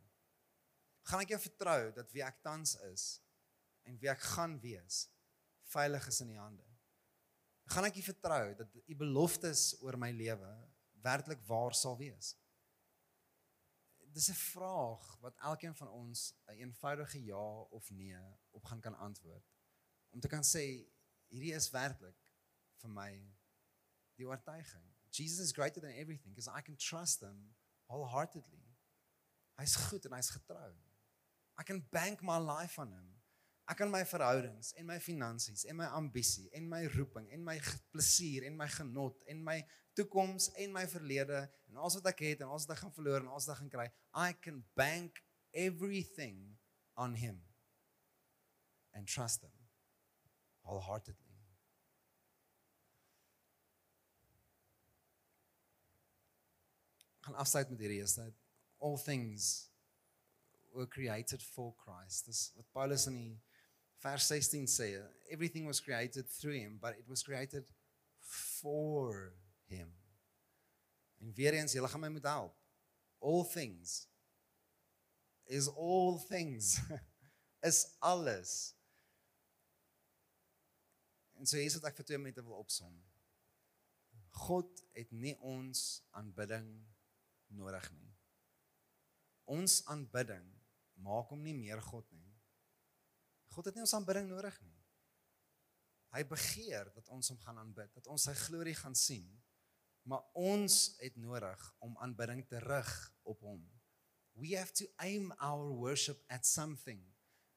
Gaan 1.09 1.23
ek 1.23 1.35
jou 1.35 1.39
vertrou 1.45 1.79
dat 1.95 2.11
wie 2.15 2.25
ek 2.25 2.41
tans 2.45 2.75
is 2.89 3.05
en 3.87 3.95
wie 4.01 4.11
ek 4.11 4.25
gaan 4.35 4.57
wees 4.63 5.05
veilig 5.71 6.09
is 6.11 6.19
in 6.25 6.33
U 6.35 6.41
hande? 6.41 6.68
Gaan 7.69 7.85
ek 7.85 7.99
U 8.01 8.01
vertrou 8.01 8.45
dat 8.57 8.77
U 8.89 8.95
beloftes 8.97 9.75
oor 9.85 9.97
my 10.01 10.09
lewe 10.15 10.53
werklik 11.05 11.41
waar 11.45 11.75
sal 11.77 11.97
wees? 11.99 12.33
Dis 14.09 14.29
'n 14.33 14.39
vraag 14.39 15.05
wat 15.21 15.37
elkeen 15.37 15.75
van 15.75 15.89
ons 15.89 16.33
'n 16.33 16.51
een 16.51 16.57
eenvoudige 16.65 17.23
ja 17.23 17.49
of 17.77 17.89
nee 17.89 18.17
op 18.51 18.65
gaan 18.65 18.81
kan 18.81 18.95
antwoord. 18.95 19.45
Om 20.09 20.19
te 20.19 20.27
kan 20.27 20.43
sê 20.43 20.65
hierdie 21.27 21.53
is 21.53 21.69
werklik 21.69 22.17
vir 22.81 22.89
my 22.89 23.11
die 24.15 24.27
oortuiging. 24.27 24.87
Jesus 25.09 25.39
is 25.39 25.51
greater 25.51 25.81
than 25.81 25.91
everything 25.91 26.33
because 26.33 26.49
I 26.59 26.61
can 26.61 26.75
trust 26.75 27.21
him 27.21 27.55
wholeheartedly. 27.85 28.65
Hy's 29.57 29.75
goed 29.75 30.05
en 30.05 30.13
hy's 30.13 30.29
getrou. 30.29 30.73
I 31.59 31.63
can 31.63 31.87
bank 31.91 32.21
my 32.21 32.37
life 32.37 32.81
on 32.81 32.91
him. 32.91 33.18
Ek 33.69 33.77
kan 33.77 33.91
my 33.93 34.01
verhoudings 34.07 34.71
en 34.81 34.87
my 34.89 34.97
finansies 34.97 35.61
en 35.69 35.77
my 35.77 35.85
ambisie 35.93 36.47
en 36.57 36.65
my 36.71 36.81
roeping 36.95 37.27
en 37.35 37.43
my 37.45 37.59
plesier 37.93 38.47
en 38.47 38.55
my 38.57 38.65
genot 38.73 39.21
en 39.29 39.43
my 39.45 39.59
toekoms 39.93 40.49
en 40.63 40.73
my 40.73 40.87
verlede 40.89 41.43
en 41.69 41.77
alles 41.77 41.99
wat 41.99 42.09
ek 42.09 42.23
het 42.25 42.41
en 42.41 42.49
alles 42.49 42.65
wat 42.65 42.77
ek 42.77 42.81
gaan 42.81 42.95
verloor 42.95 43.21
en 43.21 43.29
alles 43.29 43.45
wat 43.45 43.55
ek 43.55 43.61
gaan 43.61 43.73
kry, 43.75 43.87
I 44.17 44.33
can 44.41 44.63
bank 44.79 45.21
everything 45.53 46.57
on 46.97 47.13
him 47.13 47.43
and 48.97 49.07
trust 49.07 49.45
him 49.45 49.53
wholeheartedly. 50.65 51.37
Gaan 57.27 57.37
afsluit 57.37 57.69
met 57.69 57.85
hierdie 57.85 58.01
eerste 58.01 58.31
all 58.79 58.97
things 58.97 59.69
were 60.73 60.87
created 60.87 61.43
for 61.43 61.75
Christ. 61.83 62.25
Dis 62.25 62.49
wat 62.55 62.71
Paulus 62.71 63.05
in 63.11 63.17
die 63.19 63.37
vers 64.03 64.27
16 64.27 64.67
sê 64.67 64.89
everything 65.29 65.67
was 65.67 65.81
created 65.81 66.29
through 66.39 66.55
him 66.55 66.77
but 66.79 66.97
it 66.97 67.07
was 67.07 67.23
created 67.23 67.65
for 68.19 69.33
him. 69.65 69.93
En 71.19 71.33
weer 71.33 71.53
eens 71.53 71.73
julle 71.73 71.87
gaan 71.87 71.99
my 71.99 72.09
moet 72.09 72.23
help. 72.23 72.55
All 73.19 73.43
things 73.43 74.07
is 75.45 75.67
all 75.67 76.19
things. 76.27 76.79
Is 77.61 77.95
alles. 77.99 78.75
En 81.35 81.45
so 81.45 81.57
hier 81.57 81.65
is 81.67 81.75
wat 81.75 81.89
ek 81.89 81.97
vir 81.99 82.05
2 82.13 82.19
minute 82.21 82.43
wil 82.47 82.61
opsom. 82.61 82.93
God 84.45 84.79
het 84.95 85.11
nie 85.11 85.33
ons 85.43 85.81
aanbidding 86.15 86.69
nodig 87.59 87.89
nie. 87.97 88.13
Ons 89.51 89.81
aanbidding 89.91 90.45
maak 91.03 91.33
hom 91.33 91.43
nie 91.43 91.55
meer 91.57 91.83
God 91.83 92.07
nie 92.15 92.18
God 93.59 93.67
het 93.67 93.75
nie 93.75 93.83
ons 93.83 93.93
aanbidding 93.97 94.29
nodig 94.31 94.55
nie. 94.63 94.77
Hy 96.15 96.21
begeer 96.29 96.87
dat 96.95 97.09
ons 97.11 97.27
hom 97.27 97.39
gaan 97.43 97.57
aanbid, 97.59 97.91
dat 97.91 98.07
ons 98.07 98.23
sy 98.29 98.31
glorie 98.47 98.75
gaan 98.79 98.95
sien. 98.95 99.27
Maar 100.07 100.23
ons 100.39 100.77
het 101.01 101.17
nodig 101.19 101.65
om 101.83 101.97
aanbidding 101.99 102.45
te 102.47 102.61
rig 102.63 102.93
op 103.27 103.43
hom. 103.43 103.59
We 104.39 104.55
have 104.55 104.71
to 104.79 104.87
aim 105.03 105.33
our 105.43 105.67
worship 105.75 106.23
at 106.31 106.47
something. 106.47 107.03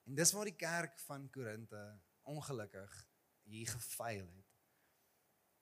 En 0.02 0.18
dis 0.18 0.34
waar 0.34 0.50
die 0.50 0.58
kerk 0.58 0.98
van 1.06 1.30
Korinte 1.30 1.84
ongelukkig 2.26 2.98
hier 3.46 3.70
gefaal 3.70 4.26
het. 4.26 4.50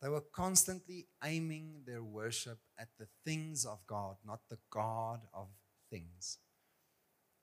They 0.00 0.08
were 0.08 0.24
constantly 0.32 1.04
aiming 1.20 1.84
their 1.84 2.00
worship 2.00 2.64
at 2.80 2.96
the 2.96 3.10
things 3.28 3.66
of 3.68 3.84
God, 3.84 4.16
not 4.24 4.48
the 4.48 4.58
God 4.72 5.28
of 5.36 5.52
things. 5.92 6.38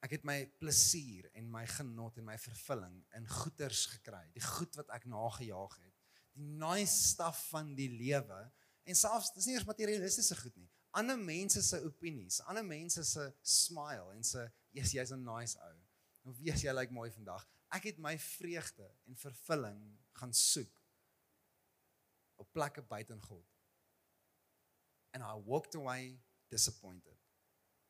Ek 0.06 0.14
het 0.14 0.26
my 0.30 0.38
plesier 0.62 1.26
en 1.38 1.50
my 1.50 1.64
genot 1.72 2.20
en 2.20 2.28
my 2.28 2.38
vervulling 2.38 3.00
in 3.18 3.26
goeders 3.40 3.88
gekry, 3.96 4.24
die 4.36 4.44
goed 4.46 4.78
wat 4.78 4.92
ek 4.94 5.08
nagejaag 5.10 5.78
het. 5.82 5.94
Die 6.38 6.46
nice 6.62 6.94
stuff 7.14 7.48
van 7.50 7.74
die 7.78 7.90
lewe 7.90 8.44
en 8.88 8.96
selfs 8.96 9.34
dis 9.36 9.48
nie 9.50 9.58
eers 9.58 9.68
materialistiese 9.68 10.38
goed 10.38 10.56
nie. 10.60 10.70
Ander 10.98 11.18
mense 11.20 11.62
se 11.66 11.82
opinies, 11.86 12.40
ander 12.50 12.66
mense 12.66 13.04
se 13.06 13.26
smile 13.42 14.14
en 14.14 14.24
se 14.26 14.46
jy's 14.78 14.94
jy's 14.94 15.12
'n 15.12 15.26
nice 15.26 15.58
ou. 15.58 15.78
Wie 16.38 16.52
is 16.52 16.62
jy 16.62 16.72
lyk 16.72 16.90
like 16.90 16.94
mooi 16.94 17.10
vandag? 17.12 17.48
Ek 17.74 17.84
het 17.84 17.98
my 17.98 18.18
vreugde 18.20 18.88
en 19.08 19.16
vervulling 19.16 19.82
gaan 20.20 20.34
soek 20.34 20.84
op 22.38 22.52
plekke 22.52 22.82
buite 22.82 23.14
in 23.14 23.22
God. 23.22 23.46
And 25.14 25.24
I 25.24 25.34
walked 25.34 25.76
away 25.76 26.22
disappointed 26.50 27.18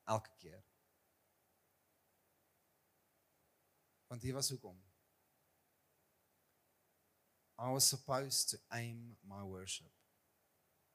elke 0.05 0.31
keer. 0.39 0.63
Want 4.07 4.21
hier 4.21 4.33
was 4.33 4.49
hoekom. 4.49 4.83
I 7.59 7.71
was 7.71 7.87
supposed 7.87 8.49
to 8.49 8.57
aim 8.71 9.17
my 9.23 9.43
worship 9.43 9.91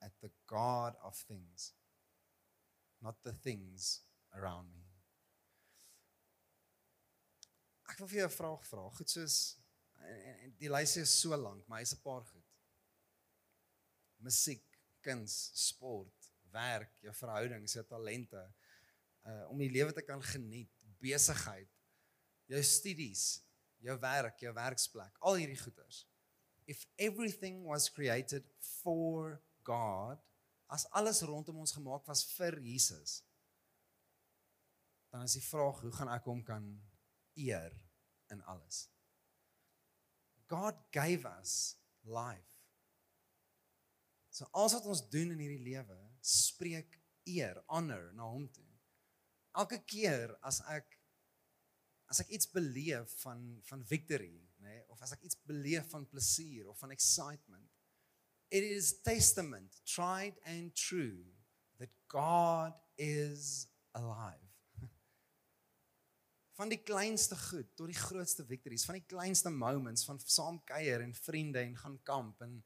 at 0.00 0.12
the 0.20 0.30
God 0.46 0.94
of 1.02 1.16
things, 1.26 1.74
not 3.00 3.16
the 3.22 3.32
things 3.32 4.04
around 4.34 4.70
me. 4.72 4.84
Ek 7.90 7.98
wil 7.98 8.08
vir 8.08 8.22
jou 8.22 8.28
'n 8.28 8.36
vraag 8.36 8.62
vra. 8.66 8.88
Goed 8.96 9.10
soos 9.10 9.36
en, 10.00 10.38
en 10.46 10.54
die 10.58 10.70
lys 10.70 10.96
is 10.96 11.12
so 11.20 11.36
lank, 11.36 11.66
maar 11.66 11.82
hy's 11.82 11.94
'n 11.94 12.02
paar 12.02 12.24
goed. 12.24 12.46
Musiek, 14.22 14.64
kuns, 15.00 15.50
sport, 15.66 16.32
werk, 16.54 16.94
jou 17.02 17.14
verhoudings, 17.14 17.74
jou 17.74 17.84
talente, 17.84 18.42
uh 19.26 19.44
om 19.50 19.58
die 19.58 19.70
lewe 19.70 19.92
te 19.92 20.02
kan 20.02 20.22
geniet, 20.22 20.86
besigheid, 21.02 21.70
jou 22.50 22.62
studies, 22.66 23.42
jou 23.82 23.96
werk, 24.02 24.40
jou 24.42 24.52
werksplek, 24.56 25.18
al 25.20 25.38
hierdie 25.40 25.58
goeders. 25.60 26.04
If 26.66 26.84
everything 26.98 27.64
was 27.66 27.90
created 27.90 28.46
for 28.82 29.40
God, 29.66 30.22
as 30.72 30.86
alles 30.96 31.22
rondom 31.26 31.60
ons 31.62 31.74
gemaak 31.76 32.06
was 32.08 32.24
vir 32.36 32.58
Jesus, 32.62 33.20
dan 35.12 35.26
is 35.26 35.36
die 35.36 35.44
vraag, 35.44 35.82
hoe 35.84 35.92
gaan 35.92 36.10
ek 36.14 36.24
hom 36.30 36.40
kan 36.46 36.64
eer 37.36 37.74
in 38.32 38.40
alles? 38.48 38.86
God 40.48 40.78
gave 40.92 41.28
us 41.28 41.76
life. 42.04 42.52
So 44.32 44.48
alles 44.56 44.78
wat 44.78 44.88
ons 44.88 45.04
doen 45.12 45.34
in 45.34 45.42
hierdie 45.44 45.64
lewe, 45.66 45.98
spreek 46.24 46.96
eer, 47.28 47.60
honor 47.68 48.08
na 48.16 48.30
hom 48.32 48.46
toe. 48.48 48.68
Elke 49.60 49.82
keer 49.84 50.32
as 50.40 50.62
ek 50.72 50.96
as 52.12 52.20
ek 52.20 52.32
iets 52.36 52.50
beleef 52.52 53.12
van 53.24 53.40
van 53.70 53.84
victory, 53.88 54.34
nê, 54.60 54.68
nee, 54.68 54.82
of 54.92 55.00
as 55.04 55.14
ek 55.16 55.24
iets 55.24 55.38
beleef 55.48 55.88
van 55.94 56.04
plesier 56.10 56.68
of 56.68 56.80
van 56.82 56.92
excitement, 56.92 57.68
it 58.52 58.64
is 58.66 58.98
testament 59.00 59.80
tried 59.88 60.36
and 60.44 60.74
true 60.76 61.24
that 61.80 61.92
God 62.12 62.76
is 63.00 63.66
alive. 63.96 64.50
Van 66.58 66.68
die 66.68 66.82
kleinste 66.84 67.36
goed 67.48 67.70
tot 67.78 67.88
die 67.88 67.96
grootste 67.96 68.44
victories, 68.44 68.84
van 68.84 68.98
die 69.00 69.08
kleinste 69.08 69.50
moments 69.50 70.04
van 70.04 70.20
saam 70.20 70.60
kuier 70.68 71.00
en 71.00 71.14
vriende 71.16 71.62
en 71.64 71.72
gaan 71.80 71.96
kamp 72.04 72.44
en 72.44 72.58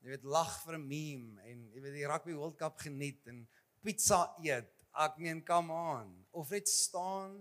jy 0.00 0.14
weet 0.14 0.24
lag 0.24 0.56
vir 0.64 0.78
'n 0.78 0.88
meme 0.88 1.44
en 1.44 1.68
jy 1.76 1.84
weet 1.84 1.98
die 2.00 2.08
rugby 2.08 2.32
world 2.36 2.56
cup 2.60 2.80
geniet 2.80 3.28
en 3.28 3.44
pizza 3.84 4.24
eet. 4.40 4.72
Ek 4.96 5.20
meen 5.20 5.44
come 5.44 5.72
on. 5.72 6.10
Of 6.32 6.48
dit 6.48 6.68
staan 6.68 7.36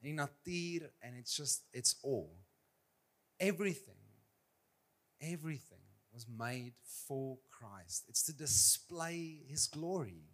die 0.00 0.16
natuur 0.16 0.90
and 1.02 1.16
it's 1.16 1.36
just 1.36 1.66
it's 1.72 1.96
all. 2.02 2.36
Everything 3.38 4.00
everything 5.20 5.84
was 6.12 6.26
made 6.26 6.72
for 7.06 7.38
Christ. 7.48 8.04
It's 8.08 8.22
to 8.24 8.32
display 8.32 9.40
his 9.48 9.66
glory. 9.66 10.24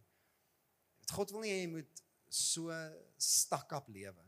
God 1.14 1.30
wil 1.32 1.44
nie 1.44 1.52
hê 1.52 1.60
jy 1.64 1.70
moet 1.70 2.02
so 2.32 2.74
stak 3.22 3.70
op 3.76 3.90
lewe 3.94 4.24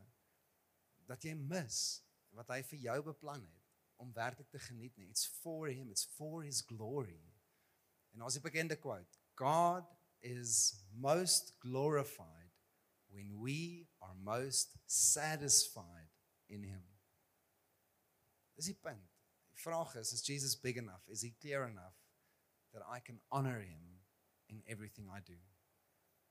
dat 1.09 1.25
jy 1.25 1.33
mis 1.35 1.79
wat 2.37 2.51
hy 2.53 2.61
vir 2.69 2.85
jou 2.85 2.99
beplan 3.09 3.43
het 3.43 3.65
om 3.99 4.13
werklik 4.15 4.47
te 4.51 4.61
geniet 4.63 4.95
nie. 4.97 5.09
It's 5.11 5.27
for 5.41 5.67
him 5.67 5.89
it's 5.91 6.07
for 6.15 6.43
his 6.45 6.61
glory. 6.61 7.19
En 8.13 8.21
as 8.21 8.37
'n 8.37 8.45
bekende 8.45 8.77
quote 8.79 9.19
God 9.35 9.85
is 10.21 10.83
most 10.91 11.53
glorified 11.59 12.51
when 13.09 13.39
we 13.39 13.88
are 14.09 14.15
most 14.23 14.75
satisfied 14.85 16.09
in 16.49 16.63
him. 16.63 16.83
Dis 18.57 18.71
die 18.71 18.79
punt. 18.81 19.05
Die 19.53 19.61
vraag 19.61 19.93
is, 19.99 20.13
is 20.13 20.25
Jesus 20.25 20.55
big 20.55 20.77
enough? 20.77 21.05
Is 21.07 21.21
he 21.21 21.35
clear 21.41 21.67
enough 21.67 21.95
that 22.73 22.83
I 22.89 22.99
can 22.99 23.19
honor 23.31 23.59
him 23.61 24.01
in 24.49 24.63
everything 24.67 25.09
I 25.13 25.21
do? 25.25 25.37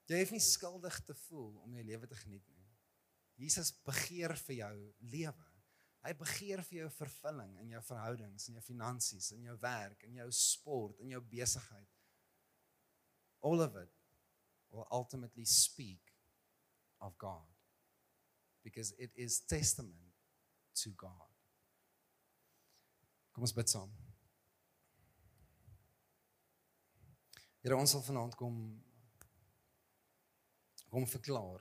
Jy 0.08 0.22
hoef 0.22 0.32
nie 0.32 0.42
skuldig 0.42 0.96
te 1.04 1.14
voel 1.26 1.52
om 1.62 1.74
jou 1.76 1.84
lewe 1.84 2.08
te 2.08 2.16
geniet 2.16 2.46
nie. 2.56 2.64
Jesus 3.38 3.70
begeer 3.86 4.32
vir 4.46 4.56
jou 4.62 4.74
lewe. 5.12 5.50
Hy 6.06 6.14
begeer 6.18 6.62
vir 6.64 6.78
jou 6.80 6.88
vervulling 6.94 7.52
in 7.60 7.74
jou 7.74 7.82
verhoudings, 7.84 8.48
in 8.48 8.56
jou 8.56 8.64
finansies, 8.64 9.28
in 9.36 9.44
jou 9.44 9.54
werk, 9.62 10.02
in 10.08 10.16
jou 10.18 10.28
sport, 10.34 10.98
in 11.04 11.12
jou 11.12 11.20
besigheid. 11.30 11.92
All 13.44 13.62
of 13.62 13.76
it 13.78 13.92
will 14.72 14.88
ultimately 14.90 15.44
speak 15.44 16.14
of 17.04 17.14
God 17.20 17.57
because 18.62 18.94
it 18.98 19.10
is 19.14 19.40
testament 19.40 20.12
to 20.82 20.90
God. 20.90 21.30
Kom 23.32 23.46
ons 23.46 23.54
bid 23.54 23.70
saam. 23.70 23.90
Here 27.62 27.76
ons 27.76 27.90
sal 27.94 28.04
vanaand 28.06 28.36
kom 28.38 28.58
kom 30.88 31.04
verklaar 31.04 31.60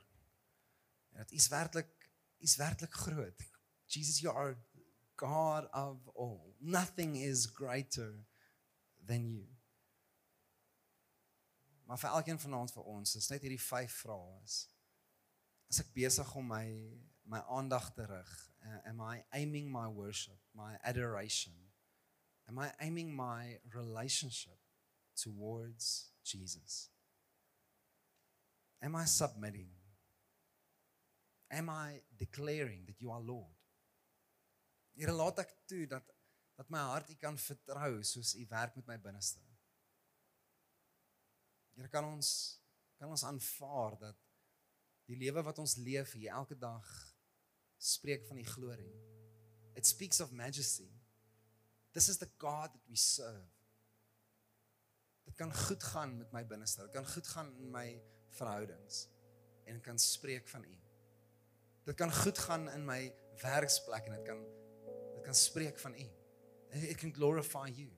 dat 1.12 1.30
U 1.30 1.36
is 1.36 1.48
werklik 1.52 1.90
U 2.38 2.46
is 2.46 2.56
werklik 2.56 2.94
groot. 3.04 3.44
Jesus 3.86 4.20
you 4.22 4.32
are 4.32 4.56
God 5.18 5.66
of 5.74 6.08
all. 6.14 6.54
Nothing 6.60 7.16
is 7.16 7.46
greater 7.46 8.26
than 9.06 9.30
you. 9.30 9.46
Maar 11.88 11.98
vir 11.98 12.10
elkeen 12.10 12.38
van 12.38 12.54
ons 12.54 12.72
vir 12.72 12.84
ons 12.84 13.14
is 13.16 13.30
net 13.32 13.42
hierdie 13.42 13.62
vyf 13.62 13.94
vrae 14.04 14.34
is. 14.44 14.58
As 15.68 15.82
ek 15.84 15.92
besig 15.96 16.34
om 16.36 16.48
my 16.48 16.66
my 17.28 17.42
aandag 17.52 17.90
te 17.92 18.06
rig, 18.08 18.28
uh, 18.64 18.78
am 18.88 19.02
I 19.04 19.20
aiming 19.36 19.66
my 19.68 19.86
worship, 19.86 20.38
my 20.56 20.78
adoration? 20.82 21.52
Am 22.48 22.58
I 22.58 22.70
aiming 22.80 23.12
my 23.14 23.58
relationship 23.74 24.56
towards 25.14 26.08
Jesus? 26.24 26.88
Am 28.80 28.96
I 28.96 29.04
submitting? 29.04 29.68
Am 31.50 31.68
I 31.68 32.00
declaring 32.16 32.86
that 32.86 33.00
you 33.00 33.10
are 33.10 33.20
Lord? 33.20 33.52
Here 34.96 35.12
laat 35.12 35.44
ek 35.44 35.52
toe 35.68 35.84
dat 35.86 36.14
dat 36.58 36.70
my 36.74 36.80
hart 36.90 37.12
U 37.12 37.14
kan 37.20 37.36
vertrou 37.38 38.00
soos 38.02 38.32
U 38.34 38.46
werk 38.50 38.74
met 38.80 38.88
my 38.88 38.96
binneste. 38.98 39.44
Here 41.76 41.92
kan 41.92 42.08
ons 42.08 42.30
kan 42.98 43.12
ons 43.14 43.22
aanvaar 43.28 44.00
dat 44.00 44.27
die 45.08 45.16
lewe 45.16 45.42
wat 45.42 45.58
ons 45.58 45.78
leef 45.80 46.12
hier 46.18 46.34
elke 46.36 46.56
dag 46.60 46.88
spreek 47.80 48.26
van 48.28 48.38
U 48.38 48.44
glorie. 48.44 48.92
It 49.78 49.86
speaks 49.86 50.20
of 50.20 50.32
majesty. 50.32 50.90
This 51.92 52.08
is 52.08 52.18
the 52.18 52.28
God 52.38 52.74
that 52.74 52.84
we 52.88 52.96
serve. 52.96 53.48
Dit 55.24 55.36
kan 55.36 55.54
goed 55.54 55.82
gaan 55.82 56.16
met 56.18 56.32
my 56.32 56.44
binneste. 56.46 56.82
Dit 56.82 56.92
kan 56.92 57.08
goed 57.08 57.28
gaan 57.28 57.54
in 57.56 57.70
my 57.70 58.02
verhoudings 58.36 59.06
en 59.64 59.80
kan 59.80 59.98
spreek 59.98 60.48
van 60.48 60.64
U. 60.64 60.76
Dit 61.84 61.96
kan 61.96 62.12
goed 62.12 62.38
gaan 62.38 62.68
in 62.70 62.84
my 62.84 63.14
werksplek 63.42 64.06
en 64.06 64.16
dit 64.16 64.26
kan 64.26 64.44
dit 65.14 65.24
kan 65.24 65.34
spreek 65.34 65.78
van 65.78 65.94
U. 65.94 66.06
It 66.72 66.96
can 66.96 67.14
glorify 67.14 67.68
you. 67.72 67.88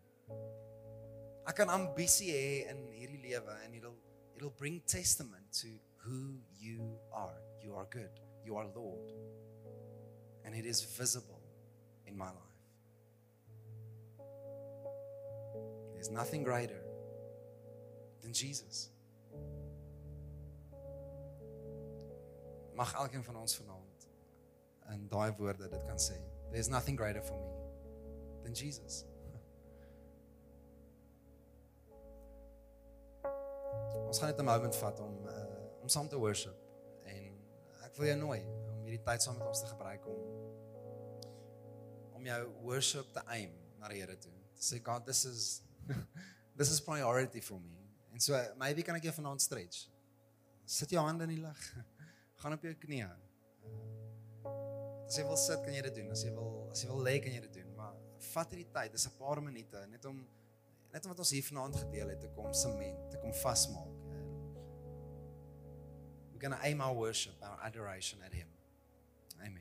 Ek 1.50 1.56
kan 1.58 1.70
ambisie 1.74 2.30
hê 2.30 2.50
in 2.70 2.84
hierdie 2.94 3.22
lewe 3.24 3.54
and 3.64 3.74
it'll 3.74 3.98
it'll 4.36 4.54
bring 4.54 4.78
testament 4.86 5.50
to 5.62 5.74
who 6.02 6.34
you 6.58 6.98
are. 7.12 7.40
You 7.62 7.74
are 7.74 7.86
good. 7.90 8.20
You 8.44 8.56
are 8.56 8.66
Lord. 8.74 9.12
And 10.44 10.54
it 10.54 10.66
is 10.66 10.82
visible 10.82 11.40
in 12.06 12.16
my 12.16 12.28
life. 12.28 12.36
There's 15.94 16.10
nothing 16.10 16.42
greater 16.42 16.82
than 18.22 18.32
Jesus. 18.32 18.90
Mag 22.74 22.92
elkeen 22.94 23.24
van 23.24 23.36
ons 23.36 23.56
vanaand 23.56 24.08
in 24.92 25.08
daai 25.08 25.34
woorde 25.36 25.68
dit 25.68 25.84
kan 25.84 25.98
sê. 25.98 26.14
There's 26.50 26.68
nothing 26.68 26.96
greater 26.96 27.22
for 27.22 27.36
me 27.38 27.52
than 28.42 28.54
Jesus. 28.54 29.04
Ons 34.08 34.18
gaan 34.18 34.28
net 34.32 34.38
'n 34.40 34.44
moment 34.44 34.76
vat 34.76 35.00
om 35.00 35.26
uh, 35.26 35.39
om 35.90 35.94
saam 35.96 36.08
te 36.08 36.18
worship 36.22 36.54
en 37.10 37.32
ek 37.82 37.96
wil 37.98 38.06
jou 38.06 38.18
nooi 38.20 38.38
om 38.46 38.84
hierdie 38.86 39.02
tyd 39.02 39.24
saam 39.24 39.34
met 39.40 39.48
ons 39.50 39.62
te 39.64 39.70
gebruik 39.72 40.04
om 40.06 40.20
om 42.14 42.28
jou 42.28 42.40
worship 42.62 43.08
te 43.16 43.24
aim 43.34 43.56
na 43.80 43.88
die 43.90 44.02
Here 44.02 44.14
toe. 44.20 44.30
To 44.54 44.62
say 44.62 44.78
God, 44.84 45.06
this 45.08 45.24
is 45.24 45.62
this 46.60 46.70
is 46.70 46.78
priority 46.84 47.40
for 47.40 47.58
me. 47.58 47.80
En 48.12 48.22
so 48.22 48.38
maybe 48.60 48.84
kan 48.86 48.98
ek 49.00 49.08
jou 49.08 49.14
vanaand 49.16 49.42
stretch. 49.42 49.88
Sit 50.68 50.92
jou 50.94 51.02
hande 51.02 51.26
in 51.26 51.32
die 51.32 51.40
lug. 51.42 51.64
Gaan 52.42 52.54
op 52.54 52.66
jou 52.68 52.74
knieë. 52.84 53.08
As 55.08 55.16
jy 55.18 55.24
wil 55.26 55.40
sit, 55.40 55.64
kan 55.64 55.74
jy 55.74 55.82
dit 55.88 55.96
doen. 56.02 56.12
As 56.14 56.22
jy 56.22 56.34
wil 56.36 56.52
as 56.68 56.84
jy 56.84 56.92
wil 56.92 57.02
lê, 57.08 57.16
kan 57.24 57.34
jy 57.34 57.40
dit 57.48 57.56
doen. 57.62 57.72
Maar 57.80 57.96
vat 58.28 58.54
hierdie 58.54 58.68
tyd, 58.76 58.94
dis 58.94 59.08
'n 59.10 59.16
paar 59.18 59.42
minute 59.42 59.86
net 59.90 60.06
om 60.06 60.22
net 60.92 61.02
om 61.02 61.16
wat 61.16 61.24
ons 61.24 61.34
hier 61.34 61.48
vanaand 61.50 61.82
gedeel 61.82 62.14
het 62.14 62.22
te 62.22 62.30
kom 62.36 62.52
sement, 62.54 63.10
te 63.10 63.18
kom 63.24 63.34
vasmaak. 63.42 63.99
Going 66.40 66.52
to 66.52 66.58
aim 66.64 66.80
our 66.80 66.94
worship, 66.94 67.34
our 67.42 67.58
adoration 67.66 68.18
at 68.24 68.32
him. 68.32 68.46
Amen. 69.42 69.60